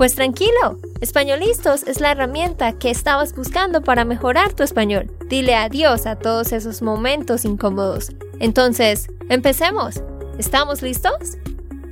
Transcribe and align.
Pues 0.00 0.14
tranquilo, 0.14 0.78
Españolistos 1.02 1.82
es 1.82 2.00
la 2.00 2.12
herramienta 2.12 2.78
que 2.78 2.88
estabas 2.88 3.36
buscando 3.36 3.82
para 3.82 4.06
mejorar 4.06 4.54
tu 4.54 4.62
español. 4.62 5.14
Dile 5.26 5.54
adiós 5.54 6.06
a 6.06 6.18
todos 6.18 6.52
esos 6.52 6.80
momentos 6.80 7.44
incómodos. 7.44 8.08
Entonces, 8.38 9.08
empecemos. 9.28 10.02
¿Estamos 10.38 10.80
listos? 10.80 11.36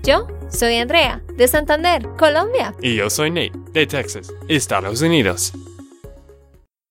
Yo 0.02 0.26
soy 0.48 0.76
Andrea, 0.76 1.22
de 1.36 1.48
Santander, 1.48 2.08
Colombia. 2.16 2.74
Y 2.80 2.96
yo 2.96 3.10
soy 3.10 3.28
Nate, 3.28 3.52
de 3.72 3.86
Texas, 3.86 4.32
Estados 4.48 5.02
Unidos. 5.02 5.52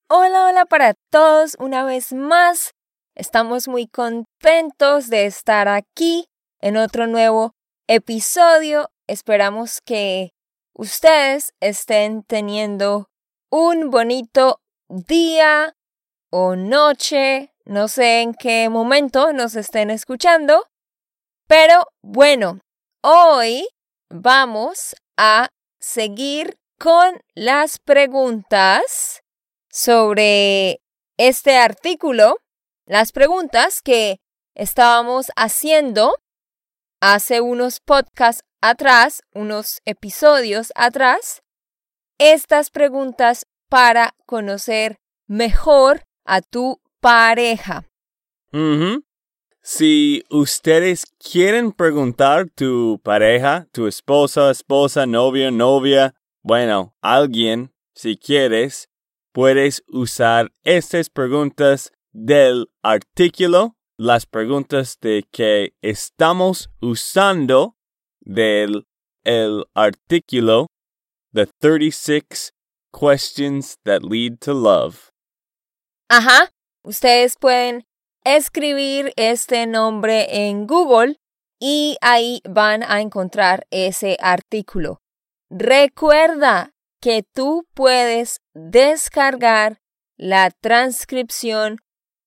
Hola, 0.10 0.46
hola 0.46 0.66
para 0.66 0.94
todos 1.10 1.56
una 1.58 1.84
vez 1.84 2.14
más. 2.14 2.76
Estamos 3.16 3.68
muy 3.68 3.88
contentos 3.88 5.10
de 5.10 5.26
estar 5.26 5.68
aquí 5.68 6.28
en 6.62 6.78
otro 6.78 7.08
nuevo 7.08 7.56
episodio. 7.88 8.92
Esperamos 9.08 9.82
que 9.84 10.30
ustedes 10.78 11.54
estén 11.60 12.24
teniendo 12.24 13.10
un 13.50 13.90
bonito 13.90 14.62
día 14.88 15.76
o 16.30 16.56
noche, 16.56 17.52
no 17.66 17.88
sé 17.88 18.22
en 18.22 18.34
qué 18.34 18.70
momento 18.70 19.34
nos 19.34 19.56
estén 19.56 19.90
escuchando, 19.90 20.68
pero 21.48 21.86
bueno, 22.04 22.60
hoy 23.02 23.68
vamos 24.10 24.96
a 25.18 25.50
seguir 25.80 26.58
con 26.80 27.22
las 27.34 27.80
preguntas 27.80 29.24
sobre 29.70 30.82
este 31.18 31.58
artículo, 31.58 32.38
las 32.86 33.12
preguntas 33.12 33.82
que 33.82 34.20
estábamos 34.54 35.32
haciendo 35.36 36.14
hace 37.00 37.42
unos 37.42 37.80
podcasts 37.80 38.44
atrás, 38.62 39.22
unos 39.34 39.82
episodios 39.86 40.72
atrás, 40.76 41.42
estas 42.18 42.70
preguntas 42.72 43.46
para 43.70 44.14
conocer 44.26 44.98
mejor 45.28 46.04
a 46.26 46.42
tu 46.42 46.82
pareja. 47.00 47.86
Si 49.62 50.24
ustedes 50.30 51.06
quieren 51.20 51.72
preguntar 51.72 52.50
tu 52.56 53.00
pareja, 53.04 53.68
tu 53.72 53.86
esposa, 53.88 54.50
esposa, 54.50 55.06
novio, 55.06 55.52
novia, 55.52 56.16
bueno, 56.42 56.96
alguien, 57.02 57.74
si 57.94 58.18
quieres, 58.18 58.90
puedes 59.34 59.84
usar 59.90 60.52
estas 60.64 61.10
preguntas 61.10 61.92
del 62.14 62.70
artículo, 62.82 63.77
las 63.98 64.28
preguntas 64.28 65.00
de 65.02 65.24
que 65.32 65.74
estamos 65.82 66.70
usando 66.82 67.76
del 68.22 68.86
el 69.24 69.66
artículo 69.74 70.68
The 71.34 71.48
36 71.60 72.54
Questions 72.94 73.78
That 73.84 74.04
Lead 74.04 74.38
to 74.40 74.54
Love. 74.54 75.10
Ajá, 76.10 76.50
ustedes 76.84 77.36
pueden 77.38 77.86
escribir 78.24 79.12
este 79.16 79.66
nombre 79.66 80.48
en 80.48 80.68
Google 80.68 81.18
y 81.60 81.98
ahí 82.02 82.42
van 82.48 82.84
a 82.84 83.02
encontrar 83.02 83.66
ese 83.72 84.18
artículo. 84.22 85.02
Recuerda 85.50 86.72
que 87.02 87.24
tú 87.34 87.68
puedes 87.74 88.42
descargar 88.54 89.80
la 90.18 90.52
transcripción 90.52 91.80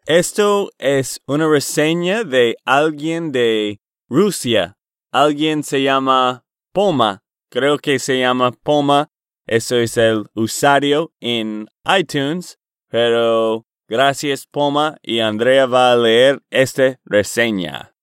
Esto 0.07 0.71
es 0.79 1.21
una 1.27 1.49
reseña 1.49 2.25
de 2.25 2.57
alguien 2.65 3.33
de 3.33 3.81
Rusia. 4.09 4.77
Alguien 5.13 5.63
se 5.63 5.83
llama 5.83 6.45
Poma. 6.73 7.23
Creo 7.51 7.79
que 7.79 7.99
se 7.99 8.19
llama 8.19 8.53
Poma. 8.53 9.11
Eso 9.47 9.77
es 9.77 9.97
el 9.97 10.27
usuario 10.35 11.13
en 11.21 11.69
iTunes. 11.85 12.59
Pero 12.89 13.67
gracias 13.89 14.47
Poma 14.47 14.97
y 15.03 15.21
Andrea 15.21 15.67
va 15.67 15.93
a 15.93 15.97
leer 15.97 16.43
esta 16.51 16.99
reseña. 17.05 17.95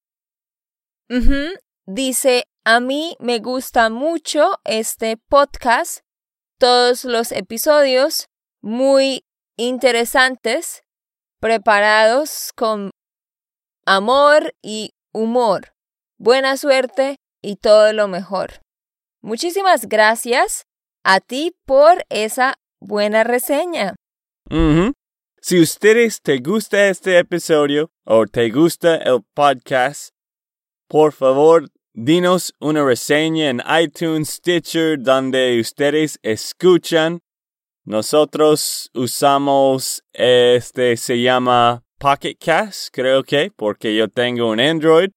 Dice, 1.85 2.45
a 2.65 2.79
mí 2.79 3.15
me 3.19 3.39
gusta 3.39 3.89
mucho 3.89 4.59
este 4.65 5.17
podcast. 5.17 6.06
Todos 6.59 7.05
los 7.05 7.31
episodios 7.31 8.27
muy 8.61 9.23
interesantes 9.57 10.81
preparados 11.39 12.51
con 12.55 12.89
amor 13.85 14.53
y 14.63 14.91
humor, 15.13 15.73
buena 16.17 16.57
suerte 16.57 17.17
y 17.43 17.57
todo 17.57 17.93
lo 17.93 18.07
mejor. 18.07 18.59
Muchísimas 19.21 19.87
gracias 19.87 20.63
a 21.03 21.19
ti 21.19 21.55
por 21.65 22.03
esa 22.09 22.55
buena 22.79 23.23
reseña. 23.23 23.95
Si 25.39 25.61
ustedes 25.61 26.21
te 26.21 26.39
gusta 26.39 26.87
este 26.87 27.19
episodio 27.19 27.91
o 28.03 28.25
te 28.25 28.49
gusta 28.49 28.95
el 28.95 29.21
podcast, 29.33 30.09
por 30.87 31.13
favor, 31.13 31.69
dinos 31.97 32.53
una 32.59 32.85
reseña 32.85 33.49
en 33.49 33.61
iTunes, 33.81 34.29
Stitcher, 34.29 34.97
donde 34.99 35.59
ustedes 35.59 36.19
escuchan 36.23 37.19
nosotros 37.87 38.91
usamos 38.93 40.03
este, 40.11 40.97
se 40.97 41.21
llama 41.21 41.85
Pocket 41.97 42.35
Cast, 42.37 42.89
creo 42.91 43.23
que, 43.23 43.49
porque 43.55 43.95
yo 43.95 44.09
tengo 44.09 44.49
un 44.49 44.59
Android. 44.59 45.11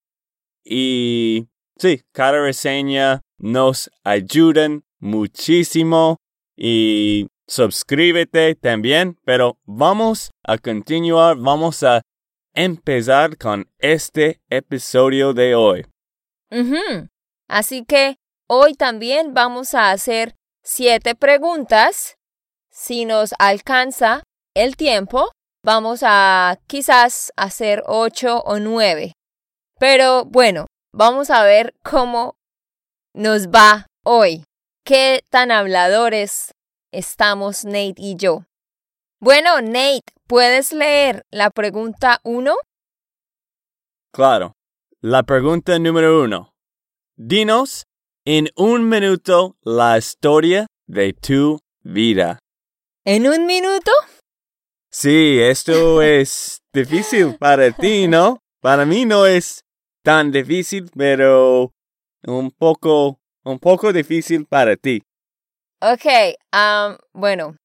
Y 0.64 1.48
sí, 1.76 2.02
cada 2.12 2.40
reseña 2.40 3.22
nos 3.38 3.90
ayudan 4.04 4.84
muchísimo. 5.00 6.18
Y 6.56 7.26
suscríbete 7.48 8.54
también. 8.54 9.18
Pero 9.24 9.58
vamos 9.64 10.30
a 10.44 10.56
continuar, 10.56 11.38
vamos 11.38 11.82
a 11.82 12.02
empezar 12.54 13.36
con 13.36 13.68
este 13.80 14.40
episodio 14.48 15.32
de 15.32 15.56
hoy. 15.56 15.89
Así 17.48 17.84
que 17.84 18.16
hoy 18.48 18.74
también 18.74 19.34
vamos 19.34 19.74
a 19.74 19.90
hacer 19.90 20.34
siete 20.62 21.14
preguntas 21.14 22.16
si 22.70 23.04
nos 23.04 23.34
alcanza 23.38 24.22
el 24.54 24.76
tiempo, 24.76 25.30
vamos 25.64 26.00
a 26.04 26.58
quizás 26.66 27.32
hacer 27.36 27.82
ocho 27.86 28.40
o 28.40 28.58
nueve. 28.58 29.12
Pero 29.78 30.24
bueno, 30.24 30.66
vamos 30.92 31.30
a 31.30 31.42
ver 31.44 31.74
cómo 31.84 32.34
nos 33.14 33.48
va 33.48 33.86
hoy. 34.04 34.44
¿Qué 34.84 35.20
tan 35.30 35.50
habladores 35.50 36.52
estamos 36.92 37.64
Nate 37.64 37.94
y 37.96 38.16
yo? 38.16 38.44
Bueno, 39.20 39.60
Nate, 39.60 40.12
¿puedes 40.26 40.72
leer 40.72 41.22
la 41.30 41.50
pregunta 41.50 42.20
uno? 42.24 42.54
Claro. 44.12 44.52
La 45.02 45.22
pregunta 45.22 45.78
número 45.78 46.22
uno. 46.22 46.52
Dinos 47.16 47.86
en 48.26 48.50
un 48.54 48.86
minuto 48.86 49.56
la 49.62 49.96
historia 49.96 50.66
de 50.86 51.14
tu 51.14 51.58
vida. 51.82 52.38
¿En 53.06 53.26
un 53.26 53.46
minuto? 53.46 53.90
Sí, 54.90 55.38
esto 55.40 56.02
es 56.02 56.60
difícil 56.74 57.38
para 57.38 57.70
ti, 57.70 58.08
¿no? 58.08 58.40
Para 58.60 58.84
mí 58.84 59.06
no 59.06 59.24
es 59.24 59.64
tan 60.04 60.30
difícil, 60.30 60.90
pero 60.94 61.72
un 62.24 62.50
poco, 62.50 63.20
un 63.42 63.58
poco 63.58 63.94
difícil 63.94 64.44
para 64.44 64.76
ti. 64.76 65.02
Ok, 65.80 66.04
um, 66.52 66.98
bueno, 67.14 67.56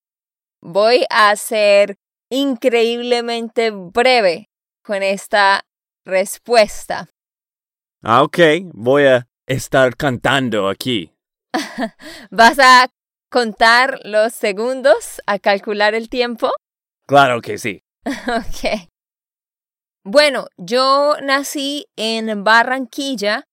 voy 0.61 1.03
a 1.09 1.35
ser 1.35 1.97
increíblemente 2.29 3.71
breve 3.71 4.47
con 4.81 5.03
esta 5.03 5.65
respuesta. 6.05 7.09
Ah, 8.07 8.21
ok, 8.21 8.37
voy 8.71 9.05
a 9.07 9.27
estar 9.47 9.97
cantando 9.97 10.69
aquí. 10.69 11.11
¿Vas 12.29 12.59
a 12.59 12.91
contar 13.31 13.99
los 14.03 14.31
segundos, 14.31 15.23
a 15.25 15.39
calcular 15.39 15.95
el 15.95 16.07
tiempo? 16.07 16.51
Claro 17.07 17.41
que 17.41 17.57
sí. 17.57 17.81
ok. 18.05 18.89
Bueno, 20.03 20.45
yo 20.55 21.15
nací 21.23 21.87
en 21.95 22.43
Barranquilla 22.43 23.47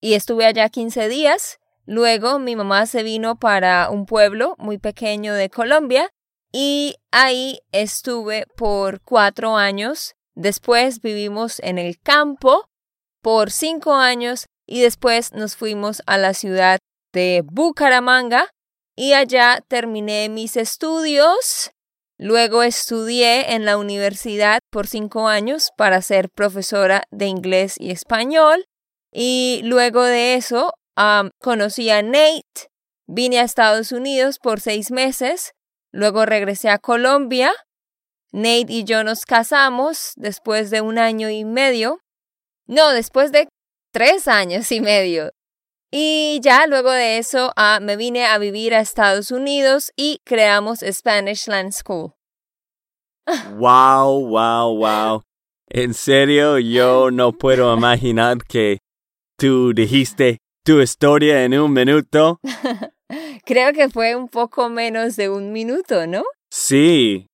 y 0.00 0.14
estuve 0.14 0.46
allá 0.46 0.68
15 0.70 1.08
días. 1.08 1.60
Luego 1.86 2.40
mi 2.40 2.56
mamá 2.56 2.84
se 2.86 3.04
vino 3.04 3.38
para 3.38 3.90
un 3.90 4.06
pueblo 4.06 4.56
muy 4.58 4.78
pequeño 4.78 5.34
de 5.34 5.50
Colombia 5.50 6.10
y 6.50 6.96
ahí 7.12 7.60
estuve 7.70 8.46
por 8.56 9.02
cuatro 9.02 9.56
años. 9.56 10.16
Después 10.34 11.00
vivimos 11.00 11.60
en 11.60 11.78
el 11.78 12.00
campo 12.00 12.67
por 13.28 13.50
cinco 13.50 13.92
años 13.92 14.46
y 14.66 14.80
después 14.80 15.34
nos 15.34 15.54
fuimos 15.54 16.00
a 16.06 16.16
la 16.16 16.32
ciudad 16.32 16.78
de 17.12 17.42
Bucaramanga 17.44 18.48
y 18.96 19.12
allá 19.12 19.62
terminé 19.68 20.30
mis 20.30 20.56
estudios. 20.56 21.72
Luego 22.16 22.62
estudié 22.62 23.52
en 23.52 23.66
la 23.66 23.76
universidad 23.76 24.60
por 24.70 24.86
cinco 24.86 25.28
años 25.28 25.72
para 25.76 26.00
ser 26.00 26.30
profesora 26.30 27.02
de 27.10 27.26
inglés 27.26 27.74
y 27.78 27.90
español. 27.90 28.64
Y 29.12 29.60
luego 29.62 30.04
de 30.04 30.36
eso 30.36 30.72
conocí 31.38 31.90
a 31.90 32.00
Nate, 32.00 32.70
vine 33.06 33.40
a 33.40 33.42
Estados 33.42 33.92
Unidos 33.92 34.38
por 34.38 34.58
seis 34.58 34.90
meses, 34.90 35.52
luego 35.92 36.24
regresé 36.24 36.70
a 36.70 36.78
Colombia. 36.78 37.52
Nate 38.32 38.72
y 38.72 38.84
yo 38.84 39.04
nos 39.04 39.26
casamos 39.26 40.12
después 40.16 40.70
de 40.70 40.80
un 40.80 40.96
año 40.98 41.28
y 41.28 41.44
medio. 41.44 42.00
No, 42.68 42.90
después 42.92 43.32
de 43.32 43.48
tres 43.92 44.28
años 44.28 44.70
y 44.72 44.80
medio. 44.80 45.32
Y 45.90 46.38
ya 46.42 46.66
luego 46.66 46.90
de 46.90 47.16
eso 47.16 47.50
ah, 47.56 47.78
me 47.80 47.96
vine 47.96 48.26
a 48.26 48.36
vivir 48.36 48.74
a 48.74 48.80
Estados 48.80 49.30
Unidos 49.30 49.90
y 49.96 50.20
creamos 50.24 50.80
Spanish 50.80 51.48
Land 51.48 51.72
School. 51.72 52.12
Wow, 53.56 54.26
wow, 54.28 54.76
wow. 54.76 55.22
En 55.70 55.94
serio, 55.94 56.58
yo 56.58 57.10
no 57.10 57.32
puedo 57.32 57.74
imaginar 57.74 58.38
que 58.46 58.78
tú 59.38 59.72
dijiste 59.72 60.38
tu 60.64 60.80
historia 60.80 61.44
en 61.44 61.58
un 61.58 61.72
minuto. 61.72 62.38
Creo 63.46 63.72
que 63.72 63.88
fue 63.88 64.14
un 64.14 64.28
poco 64.28 64.68
menos 64.68 65.16
de 65.16 65.30
un 65.30 65.52
minuto, 65.52 66.06
¿no? 66.06 66.22
Sí. 66.50 67.26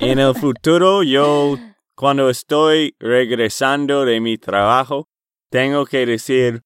En 0.00 0.18
el 0.18 0.34
futuro, 0.34 1.02
yo, 1.02 1.56
cuando 1.98 2.30
estoy 2.30 2.94
regresando 3.00 4.04
de 4.04 4.20
mi 4.20 4.38
trabajo, 4.38 5.08
tengo 5.50 5.84
que 5.84 6.06
decir, 6.06 6.62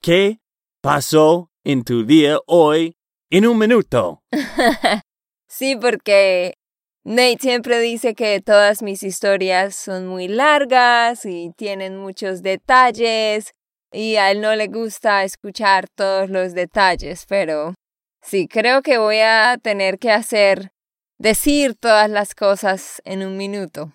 ¿qué 0.00 0.38
pasó 0.80 1.50
en 1.64 1.82
tu 1.82 2.06
día 2.06 2.38
hoy 2.46 2.96
en 3.28 3.48
un 3.48 3.58
minuto? 3.58 4.22
sí, 5.48 5.74
porque 5.74 6.54
Nate 7.02 7.38
siempre 7.40 7.80
dice 7.80 8.14
que 8.14 8.40
todas 8.40 8.80
mis 8.80 9.02
historias 9.02 9.74
son 9.74 10.06
muy 10.06 10.28
largas 10.28 11.24
y 11.24 11.50
tienen 11.56 11.96
muchos 11.96 12.42
detalles 12.42 13.50
y 13.90 14.14
a 14.14 14.30
él 14.30 14.40
no 14.40 14.54
le 14.54 14.68
gusta 14.68 15.24
escuchar 15.24 15.88
todos 15.88 16.30
los 16.30 16.54
detalles, 16.54 17.26
pero 17.28 17.74
sí, 18.22 18.46
creo 18.46 18.82
que 18.82 18.98
voy 18.98 19.18
a 19.18 19.58
tener 19.60 19.98
que 19.98 20.12
hacer, 20.12 20.70
decir 21.18 21.74
todas 21.74 22.08
las 22.08 22.36
cosas 22.36 23.02
en 23.04 23.26
un 23.26 23.36
minuto. 23.36 23.92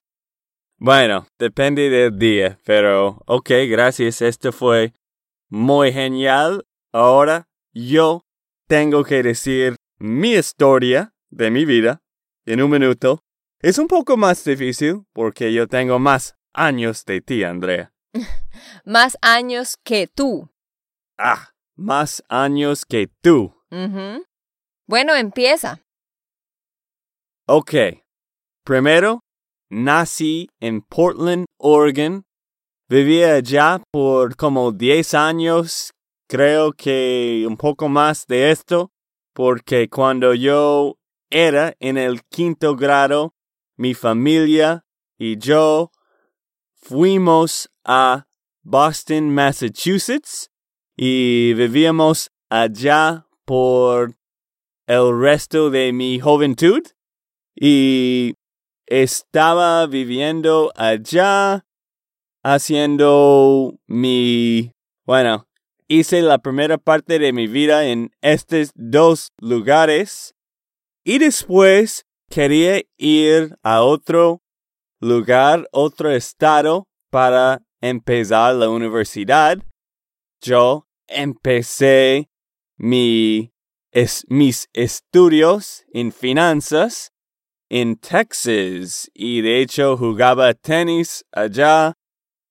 Bueno, 0.86 1.28
depende 1.40 1.90
del 1.90 2.20
día, 2.20 2.60
pero 2.66 3.24
ok, 3.26 3.52
gracias, 3.70 4.22
esto 4.22 4.52
fue 4.52 4.94
muy 5.48 5.94
genial. 5.94 6.68
Ahora 6.92 7.48
yo 7.72 8.26
tengo 8.68 9.06
que 9.06 9.24
decir 9.24 9.78
mi 9.98 10.34
historia 10.34 11.14
de 11.30 11.52
mi 11.52 11.64
vida 11.64 12.02
en 12.46 12.62
un 12.62 12.70
minuto. 12.70 13.24
Es 13.62 13.78
un 13.78 13.88
poco 13.88 14.18
más 14.18 14.44
difícil 14.44 15.06
porque 15.14 15.54
yo 15.54 15.70
tengo 15.70 16.00
más 16.00 16.36
años 16.52 17.06
de 17.06 17.22
ti, 17.22 17.46
Andrea. 17.46 17.94
más 18.84 19.18
años 19.22 19.78
que 19.86 20.08
tú. 20.08 20.52
Ah, 21.18 21.52
más 21.78 22.26
años 22.28 22.84
que 22.84 23.08
tú. 23.22 23.56
Bueno, 24.86 25.16
empieza. 25.16 25.80
Ok. 27.48 27.74
Primero, 28.66 29.22
nací 29.70 30.50
en 30.60 30.82
Portland, 30.82 31.46
Oregon. 31.58 32.26
Viví 32.90 33.24
allá 33.24 33.82
por 33.92 34.36
como 34.36 34.72
10 34.72 35.14
años, 35.14 35.92
creo 36.28 36.74
que 36.74 37.46
un 37.48 37.58
poco 37.58 37.90
más 37.90 38.28
de 38.28 38.52
esto, 38.52 38.92
porque 39.34 39.90
cuando 39.90 40.34
yo 40.34 40.96
era 41.30 41.74
en 41.80 41.98
el 41.98 42.22
quinto 42.30 42.76
grado, 42.76 43.34
mi 43.78 43.94
familia 43.94 44.86
y 45.18 45.38
yo 45.38 45.92
fuimos 46.76 47.70
a 47.84 48.26
Boston, 48.62 49.34
Massachusetts, 49.34 50.50
y 50.96 51.54
vivíamos 51.54 52.30
allá 52.50 53.26
por 53.46 54.16
el 54.86 55.20
resto 55.20 55.70
de 55.70 55.92
mi 55.94 56.20
juventud. 56.20 56.82
Y 57.56 58.36
estaba 58.86 59.86
viviendo 59.88 60.72
allá 60.76 61.66
haciendo 62.44 63.80
mi, 63.88 64.72
bueno, 65.06 65.48
hice 65.88 66.22
la 66.22 66.40
primera 66.40 66.78
parte 66.78 67.20
de 67.20 67.34
mi 67.34 67.48
vida 67.48 67.88
en 67.88 68.12
estos 68.22 68.72
dos 68.76 69.32
lugares 69.40 70.36
y 71.04 71.20
después 71.20 72.06
quería 72.30 72.82
ir 72.98 73.56
a 73.64 73.84
otro 73.84 74.42
lugar, 75.00 75.68
otro 75.72 76.12
estado 76.12 76.88
para 77.10 77.62
empezar 77.82 78.56
la 78.56 78.70
universidad. 78.70 79.58
Yo 80.42 80.88
empecé 81.08 82.30
mi, 82.78 83.54
mis 84.28 84.70
estudios 84.74 85.86
en 85.94 86.12
finanzas 86.12 87.13
en 87.74 87.96
Texas 87.96 89.10
y 89.16 89.42
de 89.42 89.60
hecho 89.60 89.98
jugaba 89.98 90.54
tenis 90.54 91.26
allá 91.32 91.98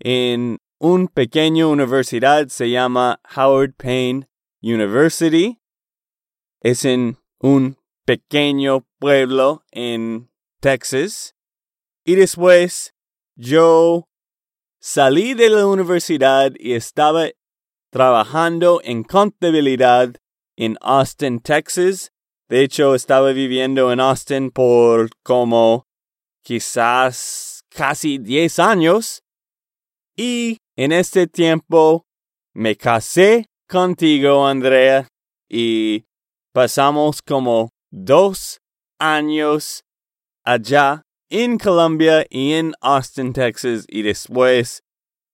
en 0.01 0.59
un 0.81 1.07
pequeño 1.07 1.71
universidad 1.71 2.49
se 2.49 2.71
llama 2.71 3.21
Howard 3.37 3.75
Payne 3.75 4.29
University. 4.61 5.61
Es 6.61 6.85
en 6.85 7.19
un 7.39 7.79
pequeño 8.05 8.85
pueblo 8.99 9.63
en 9.71 10.29
Texas. 10.59 11.37
Y 12.05 12.17
después 12.17 12.93
yo 13.37 14.09
salí 14.81 15.35
de 15.35 15.51
la 15.51 15.69
universidad 15.69 16.51
y 16.59 16.73
estaba 16.73 17.29
trabajando 17.93 18.81
en 18.83 19.05
contabilidad 19.05 20.17
en 20.57 20.79
Austin, 20.81 21.39
Texas. 21.39 22.12
De 22.53 22.63
hecho, 22.63 22.95
estaba 22.95 23.33
viviendo 23.33 23.91
en 23.93 23.99
Austin 23.99 24.51
por 24.51 25.09
como 25.23 25.87
quizás 26.45 27.63
casi 27.71 28.19
10 28.19 28.59
años. 28.59 29.23
Y 30.19 30.59
en 30.77 30.93
este 30.93 31.27
tiempo 31.27 32.05
me 32.53 32.77
casé 32.77 33.47
contigo, 33.67 34.47
Andrea, 34.47 35.09
y 35.49 36.05
pasamos 36.53 37.23
como 37.23 37.71
dos 37.91 38.59
años 38.99 39.81
allá 40.45 41.05
en 41.31 41.57
Colombia 41.57 42.27
y 42.29 42.53
en 42.53 42.75
Austin, 42.83 43.33
Texas, 43.33 43.87
y 43.89 44.03
después 44.03 44.83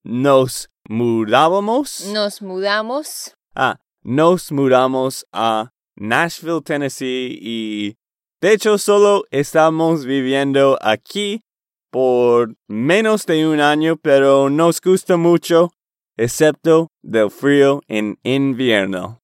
nos 0.04 0.68
mudábamos. 0.88 2.12
Nos 2.12 2.40
mudamos. 2.42 3.34
Ah, 3.56 3.80
nos 4.04 4.52
mudamos 4.52 5.26
a 5.32 5.72
Nashville, 5.98 6.62
Tennessee, 6.62 7.38
y 7.40 7.96
de 8.40 8.52
hecho 8.52 8.78
solo 8.78 9.24
estamos 9.30 10.04
viviendo 10.04 10.78
aquí 10.80 11.42
por 11.90 12.54
menos 12.66 13.26
de 13.26 13.46
un 13.46 13.60
año, 13.60 13.96
pero 13.96 14.50
nos 14.50 14.80
gusta 14.80 15.16
mucho, 15.16 15.70
excepto 16.16 16.88
del 17.02 17.30
frío 17.30 17.80
en 17.88 18.18
invierno. 18.22 19.20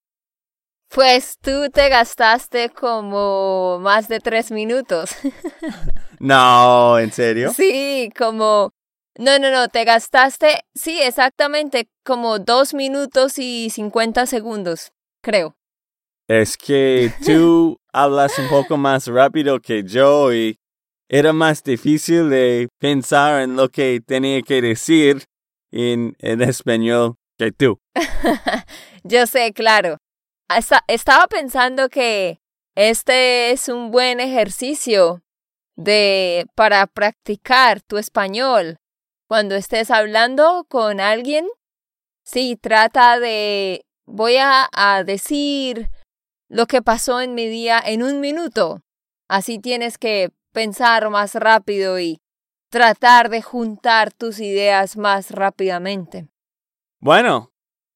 Pues 0.88 1.38
tú 1.40 1.70
te 1.72 1.88
gastaste 1.88 2.70
como 2.70 3.78
más 3.80 4.08
de 4.08 4.20
tres 4.20 4.50
minutos. 4.52 5.10
no, 6.20 6.98
¿en 6.98 7.12
serio? 7.12 7.52
Sí, 7.52 8.10
como... 8.16 8.72
No, 9.16 9.38
no, 9.38 9.50
no, 9.50 9.68
te 9.68 9.84
gastaste, 9.84 10.64
sí, 10.74 11.00
exactamente, 11.00 11.88
como 12.04 12.40
dos 12.40 12.74
minutos 12.74 13.38
y 13.38 13.70
cincuenta 13.70 14.26
segundos, 14.26 14.92
creo. 15.22 15.54
Es 16.28 16.56
que 16.56 17.12
tú 17.24 17.78
hablas 17.92 18.38
un 18.38 18.48
poco 18.48 18.76
más 18.76 19.06
rápido 19.06 19.60
que 19.60 19.82
yo 19.84 20.32
y 20.32 20.58
era 21.08 21.32
más 21.32 21.62
difícil 21.62 22.30
de 22.30 22.68
pensar 22.78 23.42
en 23.42 23.56
lo 23.56 23.68
que 23.68 24.00
tenía 24.00 24.40
que 24.42 24.62
decir 24.62 25.24
en, 25.70 26.16
en 26.18 26.40
español 26.42 27.16
que 27.38 27.52
tú. 27.52 27.78
Yo 29.04 29.26
sé, 29.26 29.52
claro. 29.52 29.98
Esta- 30.48 30.84
estaba 30.88 31.26
pensando 31.26 31.88
que 31.90 32.40
este 32.74 33.50
es 33.50 33.68
un 33.68 33.90
buen 33.90 34.18
ejercicio 34.18 35.22
de 35.76 36.46
para 36.54 36.86
practicar 36.86 37.82
tu 37.82 37.98
español. 37.98 38.78
Cuando 39.28 39.56
estés 39.56 39.90
hablando 39.90 40.64
con 40.68 41.00
alguien, 41.00 41.46
sí, 42.24 42.56
trata 42.60 43.18
de 43.20 43.84
voy 44.06 44.36
a, 44.36 44.68
a 44.72 45.04
decir 45.04 45.90
lo 46.48 46.66
que 46.66 46.82
pasó 46.82 47.20
en 47.20 47.34
mi 47.34 47.46
día 47.46 47.80
en 47.84 48.02
un 48.02 48.20
minuto. 48.20 48.82
Así 49.28 49.58
tienes 49.58 49.98
que 49.98 50.30
pensar 50.52 51.10
más 51.10 51.34
rápido 51.34 51.98
y 51.98 52.20
tratar 52.70 53.28
de 53.30 53.42
juntar 53.42 54.12
tus 54.12 54.40
ideas 54.40 54.96
más 54.96 55.30
rápidamente. 55.30 56.28
Bueno, 57.00 57.52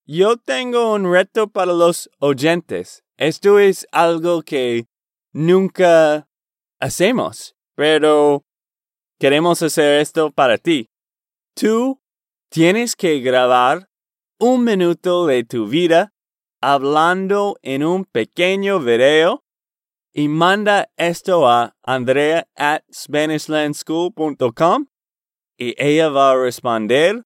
yo 0.06 0.36
tengo 0.36 0.94
un 0.94 1.10
reto 1.12 1.48
para 1.48 1.72
los 1.72 2.10
oyentes. 2.18 3.04
Esto 3.16 3.58
es 3.58 3.86
algo 3.92 4.42
que 4.42 4.86
nunca 5.32 6.28
hacemos, 6.80 7.56
pero 7.74 8.44
queremos 9.18 9.62
hacer 9.62 10.00
esto 10.00 10.30
para 10.30 10.58
ti. 10.58 10.90
Tú 11.54 12.00
tienes 12.48 12.96
que 12.96 13.20
grabar 13.20 13.90
un 14.38 14.64
minuto 14.64 15.26
de 15.26 15.44
tu 15.44 15.66
vida 15.66 16.12
hablando 16.60 17.56
en 17.62 17.84
un 17.84 18.04
pequeño 18.04 18.80
video 18.80 19.44
y 20.12 20.28
manda 20.28 20.90
esto 20.96 21.48
a 21.48 21.76
Andrea 21.82 22.48
at 22.56 22.82
SpanishLandSchool.com 22.92 24.86
y 25.56 25.74
ella 25.76 26.08
va 26.08 26.32
a 26.32 26.36
responder 26.36 27.22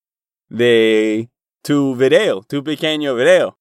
de 0.49 1.29
tu 1.63 1.95
video, 1.95 2.43
tu 2.43 2.63
pequeño 2.63 3.15
video. 3.15 3.57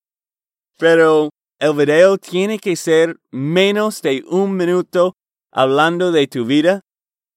Pero 0.79 1.31
el 1.59 1.75
video 1.75 2.19
tiene 2.19 2.59
que 2.59 2.76
ser 2.76 3.21
menos 3.31 4.02
de 4.02 4.25
un 4.29 4.57
minuto 4.57 5.14
hablando 5.52 6.11
de 6.11 6.26
tu 6.26 6.45
vida. 6.45 6.81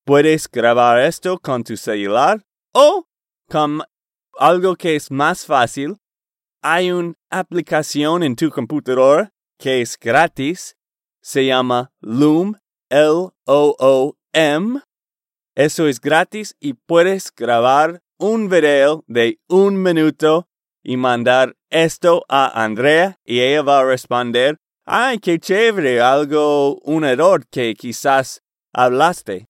Puedes 0.06 0.50
grabar 0.50 1.00
esto 1.00 1.40
con 1.40 1.64
tu 1.64 1.78
celular 1.78 2.42
o 2.74 3.06
con 3.50 3.82
algo 4.38 4.76
que 4.76 4.96
es 4.96 5.12
más 5.12 5.46
fácil. 5.46 5.98
Hay 6.68 6.92
una 6.92 7.14
aplicación 7.30 8.24
en 8.24 8.36
tu 8.36 8.50
computadora 8.50 9.32
que 9.60 9.82
es 9.82 10.00
gratis. 10.00 10.76
Se 11.22 11.46
llama 11.46 11.92
Loom, 12.02 12.56
L-O-O-M. 12.90 14.82
Eso 15.54 15.88
es 15.88 16.02
gratis 16.02 16.56
y 16.60 16.74
puedes 16.74 17.32
grabar 17.32 18.02
un 18.18 18.50
video 18.50 19.04
de 19.06 19.40
un 19.48 19.80
minuto 19.84 20.48
y 20.84 20.98
mandar 20.98 21.56
esto 21.70 22.26
a 22.30 22.64
Andrea 22.64 23.20
y 23.24 23.42
ella 23.42 23.62
va 23.62 23.82
a 23.82 23.86
responder, 23.86 24.58
ay, 24.88 25.20
qué 25.20 25.38
chévere, 25.38 26.02
algo, 26.02 26.80
un 26.80 27.06
error 27.06 27.46
que 27.48 27.76
quizás 27.76 28.42
hablaste. 28.74 29.46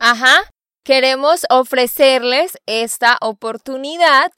Ajá, 0.00 0.50
queremos 0.82 1.46
ofrecerles 1.50 2.58
esta 2.66 3.16
oportunidad 3.20 4.32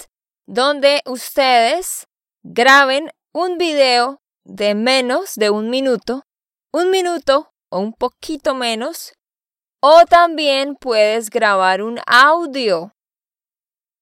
donde 0.46 1.02
ustedes 1.06 2.06
graben 2.42 3.10
un 3.32 3.56
video 3.58 4.20
de 4.44 4.74
menos 4.74 5.34
de 5.36 5.50
un 5.50 5.70
minuto, 5.70 6.24
un 6.72 6.90
minuto 6.90 7.52
o 7.70 7.78
un 7.80 7.92
poquito 7.92 8.54
menos, 8.54 9.12
o 9.80 10.06
también 10.06 10.76
puedes 10.76 11.28
grabar 11.30 11.82
un 11.82 12.00
audio. 12.06 12.94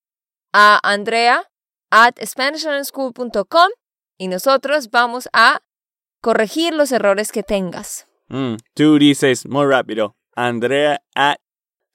a 0.54 0.80
Andrea 0.84 1.50
at 1.92 2.16
SpanishLearnSchool.com 2.24 3.70
y 4.18 4.28
nosotros 4.28 4.90
vamos 4.92 5.30
a 5.34 5.62
corregir 6.22 6.74
los 6.74 6.92
errores 6.92 7.32
que 7.32 7.44
tengas. 7.44 8.08
Mm, 8.28 8.56
Tú 8.74 8.98
dices 8.98 9.48
muy 9.48 9.68
rápido, 9.68 10.16
Andrea 10.36 11.04
at 11.14 11.38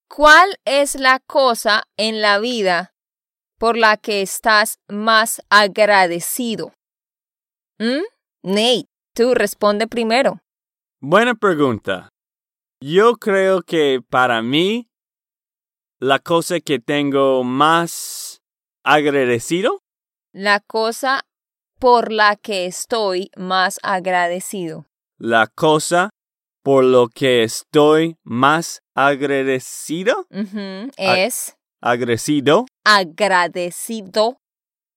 ¿Cuál 0.09 0.59
es 0.65 0.95
la 0.95 1.21
cosa 1.21 1.85
en 1.97 2.21
la 2.23 2.39
vida 2.39 2.95
por 3.59 3.77
la 3.77 3.97
que 3.97 4.23
estás 4.23 4.79
más 4.89 5.43
agradecido? 5.51 6.73
¿Mm? 7.79 8.03
Nate, 8.43 8.87
tú 9.15 9.35
responde 9.35 9.87
primero. 9.87 10.39
Buena 11.01 11.35
pregunta. 11.35 12.09
Yo 12.81 13.15
creo 13.17 13.63
que 13.63 14.01
para 14.09 14.41
mí, 14.43 14.89
la 16.01 16.19
cosa 16.21 16.61
que 16.61 16.79
tengo 16.79 17.43
más 17.45 18.41
agradecido, 18.85 19.81
La 20.33 20.61
cosa 20.61 21.23
por 21.81 22.13
la 22.13 22.37
que 22.37 22.67
estoy 22.67 23.31
más 23.37 23.79
agradecido. 23.83 24.87
la 25.19 25.47
cosa 25.49 26.11
por 26.63 26.85
lo 26.85 27.09
que 27.09 27.43
estoy 27.45 28.17
más 28.25 28.81
agradecido, 28.95 30.27
Es 30.97 31.57
agradecido, 31.81 32.67
agradecido, 32.85 34.39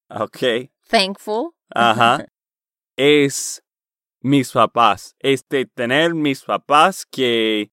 ok, 0.09 0.69
thankful. 0.87 1.51
ajá, 1.69 2.25
es 2.97 3.63
mis 4.21 4.51
papás, 4.51 5.15
es 5.19 5.47
de 5.49 5.65
tener 5.65 6.13
mis 6.13 6.43
papás 6.43 7.05
que 7.05 7.71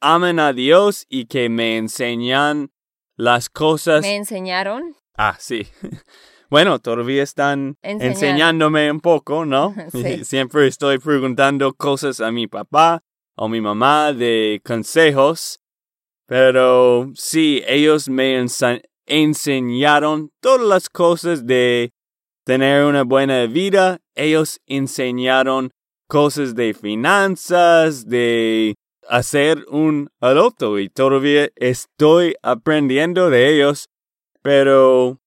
aman 0.00 0.38
a 0.38 0.52
Dios 0.52 1.06
y 1.08 1.26
que 1.26 1.48
me 1.48 1.76
enseñan 1.76 2.70
las 3.16 3.48
cosas 3.50 4.02
Me 4.02 4.16
enseñaron. 4.16 4.96
Ah, 5.16 5.36
sí. 5.38 5.66
Bueno, 6.50 6.80
todavía 6.80 7.22
están 7.22 7.78
enseñándome 7.80 8.90
un 8.90 9.00
poco, 9.00 9.44
¿no? 9.44 9.72
Sí. 9.92 10.24
Siempre 10.24 10.66
estoy 10.66 10.98
preguntando 10.98 11.72
cosas 11.74 12.20
a 12.20 12.32
mi 12.32 12.48
papá 12.48 13.04
o 13.36 13.48
mi 13.48 13.60
mamá 13.60 14.12
de 14.12 14.60
consejos, 14.64 15.60
pero 16.30 17.10
sí, 17.16 17.60
ellos 17.66 18.08
me 18.08 18.40
enseñaron 19.04 20.30
todas 20.40 20.64
las 20.64 20.88
cosas 20.88 21.44
de 21.44 21.90
tener 22.44 22.84
una 22.84 23.02
buena 23.02 23.46
vida. 23.46 23.98
Ellos 24.14 24.60
enseñaron 24.66 25.72
cosas 26.06 26.54
de 26.54 26.72
finanzas, 26.72 28.06
de 28.08 28.76
hacer 29.08 29.64
un 29.70 30.08
adulto 30.20 30.78
y 30.78 30.88
todavía 30.88 31.48
estoy 31.56 32.36
aprendiendo 32.42 33.28
de 33.28 33.52
ellos, 33.52 33.88
pero 34.40 35.18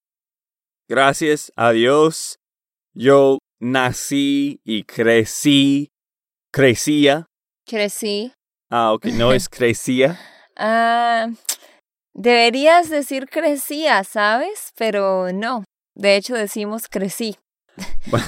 gracias 0.88 1.51
a 1.57 1.74
Dios 1.74 2.39
yo 2.93 3.39
nací 3.60 4.62
y 4.63 4.83
crecí, 4.86 5.91
crecía, 6.50 7.25
Crecí. 7.67 8.31
ah, 8.69 8.93
ok, 8.93 9.07
no 9.07 9.33
es 9.33 9.50
crecía, 9.50 10.17
Ah, 10.55 11.27
deberías 12.13 12.89
decir 12.89 13.27
crecía, 13.29 14.03
¿sabes? 14.03 14.74
Pero 14.77 15.31
no. 15.33 15.63
De 15.95 16.15
hecho, 16.15 16.36
decimos 16.36 16.88
crecí. 16.89 17.38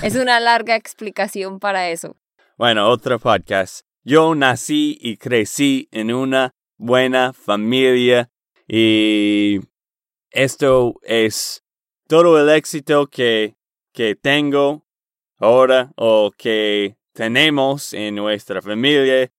es 0.04 0.16
una 0.16 0.40
larga 0.40 0.76
explicación 0.76 1.60
para 1.60 1.90
eso. 1.90 2.16
bueno, 2.58 2.90
otro 2.90 3.20
podcast. 3.20 3.86
Yo 4.04 4.36
nací 4.36 4.98
y 5.02 5.18
crecí 5.18 5.88
en 5.92 6.14
una 6.14 6.52
buena 6.78 7.34
familia 7.34 8.30
y 8.68 9.60
esto 10.32 10.96
es 11.04 11.64
todo 12.08 12.40
el 12.40 12.50
éxito 12.50 13.08
que, 13.08 13.56
que 13.94 14.16
tengo 14.16 14.84
ahora 15.40 15.92
o 15.96 16.32
que 16.38 16.98
tenemos 17.14 17.94
en 17.94 18.16
nuestra 18.16 18.62
familia. 18.62 19.32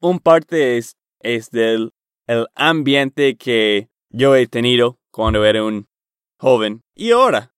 Un 0.00 0.20
parte 0.20 0.76
es, 0.76 0.96
es 1.20 1.50
del 1.50 1.93
el 2.26 2.46
ambiente 2.54 3.36
que 3.36 3.88
yo 4.10 4.34
he 4.36 4.46
tenido 4.46 4.98
cuando 5.10 5.44
era 5.44 5.64
un 5.64 5.88
joven 6.38 6.82
y 6.94 7.12
ahora. 7.12 7.52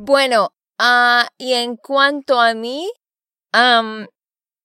Bueno, 0.00 0.52
ah, 0.78 1.28
y 1.38 1.54
en 1.54 1.76
cuanto 1.76 2.40
a 2.40 2.54
mí, 2.54 2.90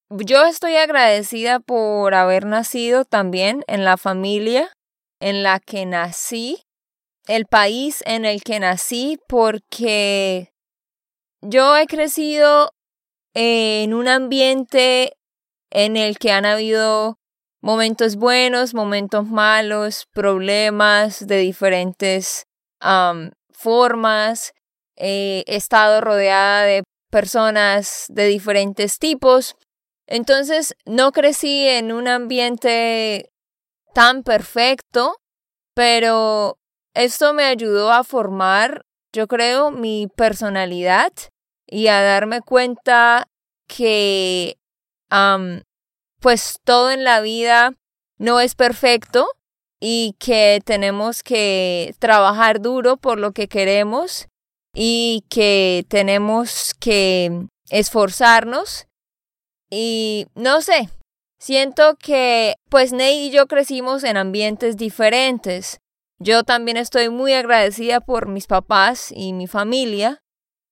yo 0.09 0.45
estoy 0.45 0.75
agradecida 0.75 1.59
por 1.59 2.13
haber 2.13 2.45
nacido 2.45 3.05
también 3.05 3.63
en 3.67 3.83
la 3.83 3.97
familia 3.97 4.71
en 5.19 5.41
la 5.41 5.59
que 5.59 5.85
nací, 5.85 6.63
el 7.27 7.45
país 7.45 8.03
en 8.05 8.25
el 8.25 8.43
que 8.43 8.59
nací, 8.59 9.17
porque 9.27 10.51
yo 11.41 11.77
he 11.77 11.87
crecido 11.87 12.73
en 13.33 13.93
un 13.93 14.07
ambiente 14.07 15.17
en 15.71 15.97
el 15.97 16.19
que 16.19 16.31
han 16.31 16.45
habido 16.45 17.17
momentos 17.63 18.17
buenos, 18.17 18.73
momentos 18.73 19.25
malos, 19.25 20.05
problemas 20.13 21.25
de 21.25 21.37
diferentes 21.37 22.45
formas. 23.51 24.53
he 24.95 25.43
estado 25.47 26.01
rodeada 26.01 26.63
de 26.65 26.83
personas 27.09 28.05
de 28.09 28.27
diferentes 28.27 28.99
tipos. 28.99 29.55
Entonces 30.07 30.75
no 30.85 31.13
crecí 31.13 31.67
en 31.67 31.93
un 31.93 32.09
ambiente 32.09 33.31
tan 33.93 34.23
perfecto, 34.23 35.15
pero 35.73 36.57
esto 36.93 37.33
me 37.33 37.45
ayudó 37.45 37.93
a 37.93 38.03
formar, 38.03 38.81
yo 39.13 39.27
creo, 39.27 39.71
mi 39.71 40.07
personalidad 40.15 41.13
y 41.65 41.87
a 41.87 42.01
darme 42.01 42.41
cuenta 42.41 43.27
que, 43.67 44.57
pues 46.23 46.61
todo 46.63 46.89
en 46.89 47.03
la 47.03 47.19
vida 47.19 47.73
no 48.17 48.39
es 48.39 48.55
perfecto 48.55 49.27
y 49.81 50.15
que 50.19 50.61
tenemos 50.63 51.21
que 51.21 51.93
trabajar 51.99 52.61
duro 52.61 52.95
por 52.95 53.19
lo 53.19 53.33
que 53.33 53.49
queremos 53.49 54.29
y 54.73 55.25
que 55.29 55.85
tenemos 55.89 56.73
que 56.79 57.47
esforzarnos. 57.69 58.87
Y 59.69 60.27
no 60.33 60.61
sé, 60.61 60.89
siento 61.39 61.97
que 61.97 62.55
pues 62.69 62.93
Ney 62.93 63.27
y 63.27 63.31
yo 63.31 63.47
crecimos 63.47 64.05
en 64.05 64.15
ambientes 64.15 64.77
diferentes. 64.77 65.81
Yo 66.19 66.45
también 66.45 66.77
estoy 66.77 67.09
muy 67.09 67.33
agradecida 67.33 67.99
por 67.99 68.29
mis 68.29 68.47
papás 68.47 69.11
y 69.13 69.33
mi 69.33 69.47
familia, 69.47 70.21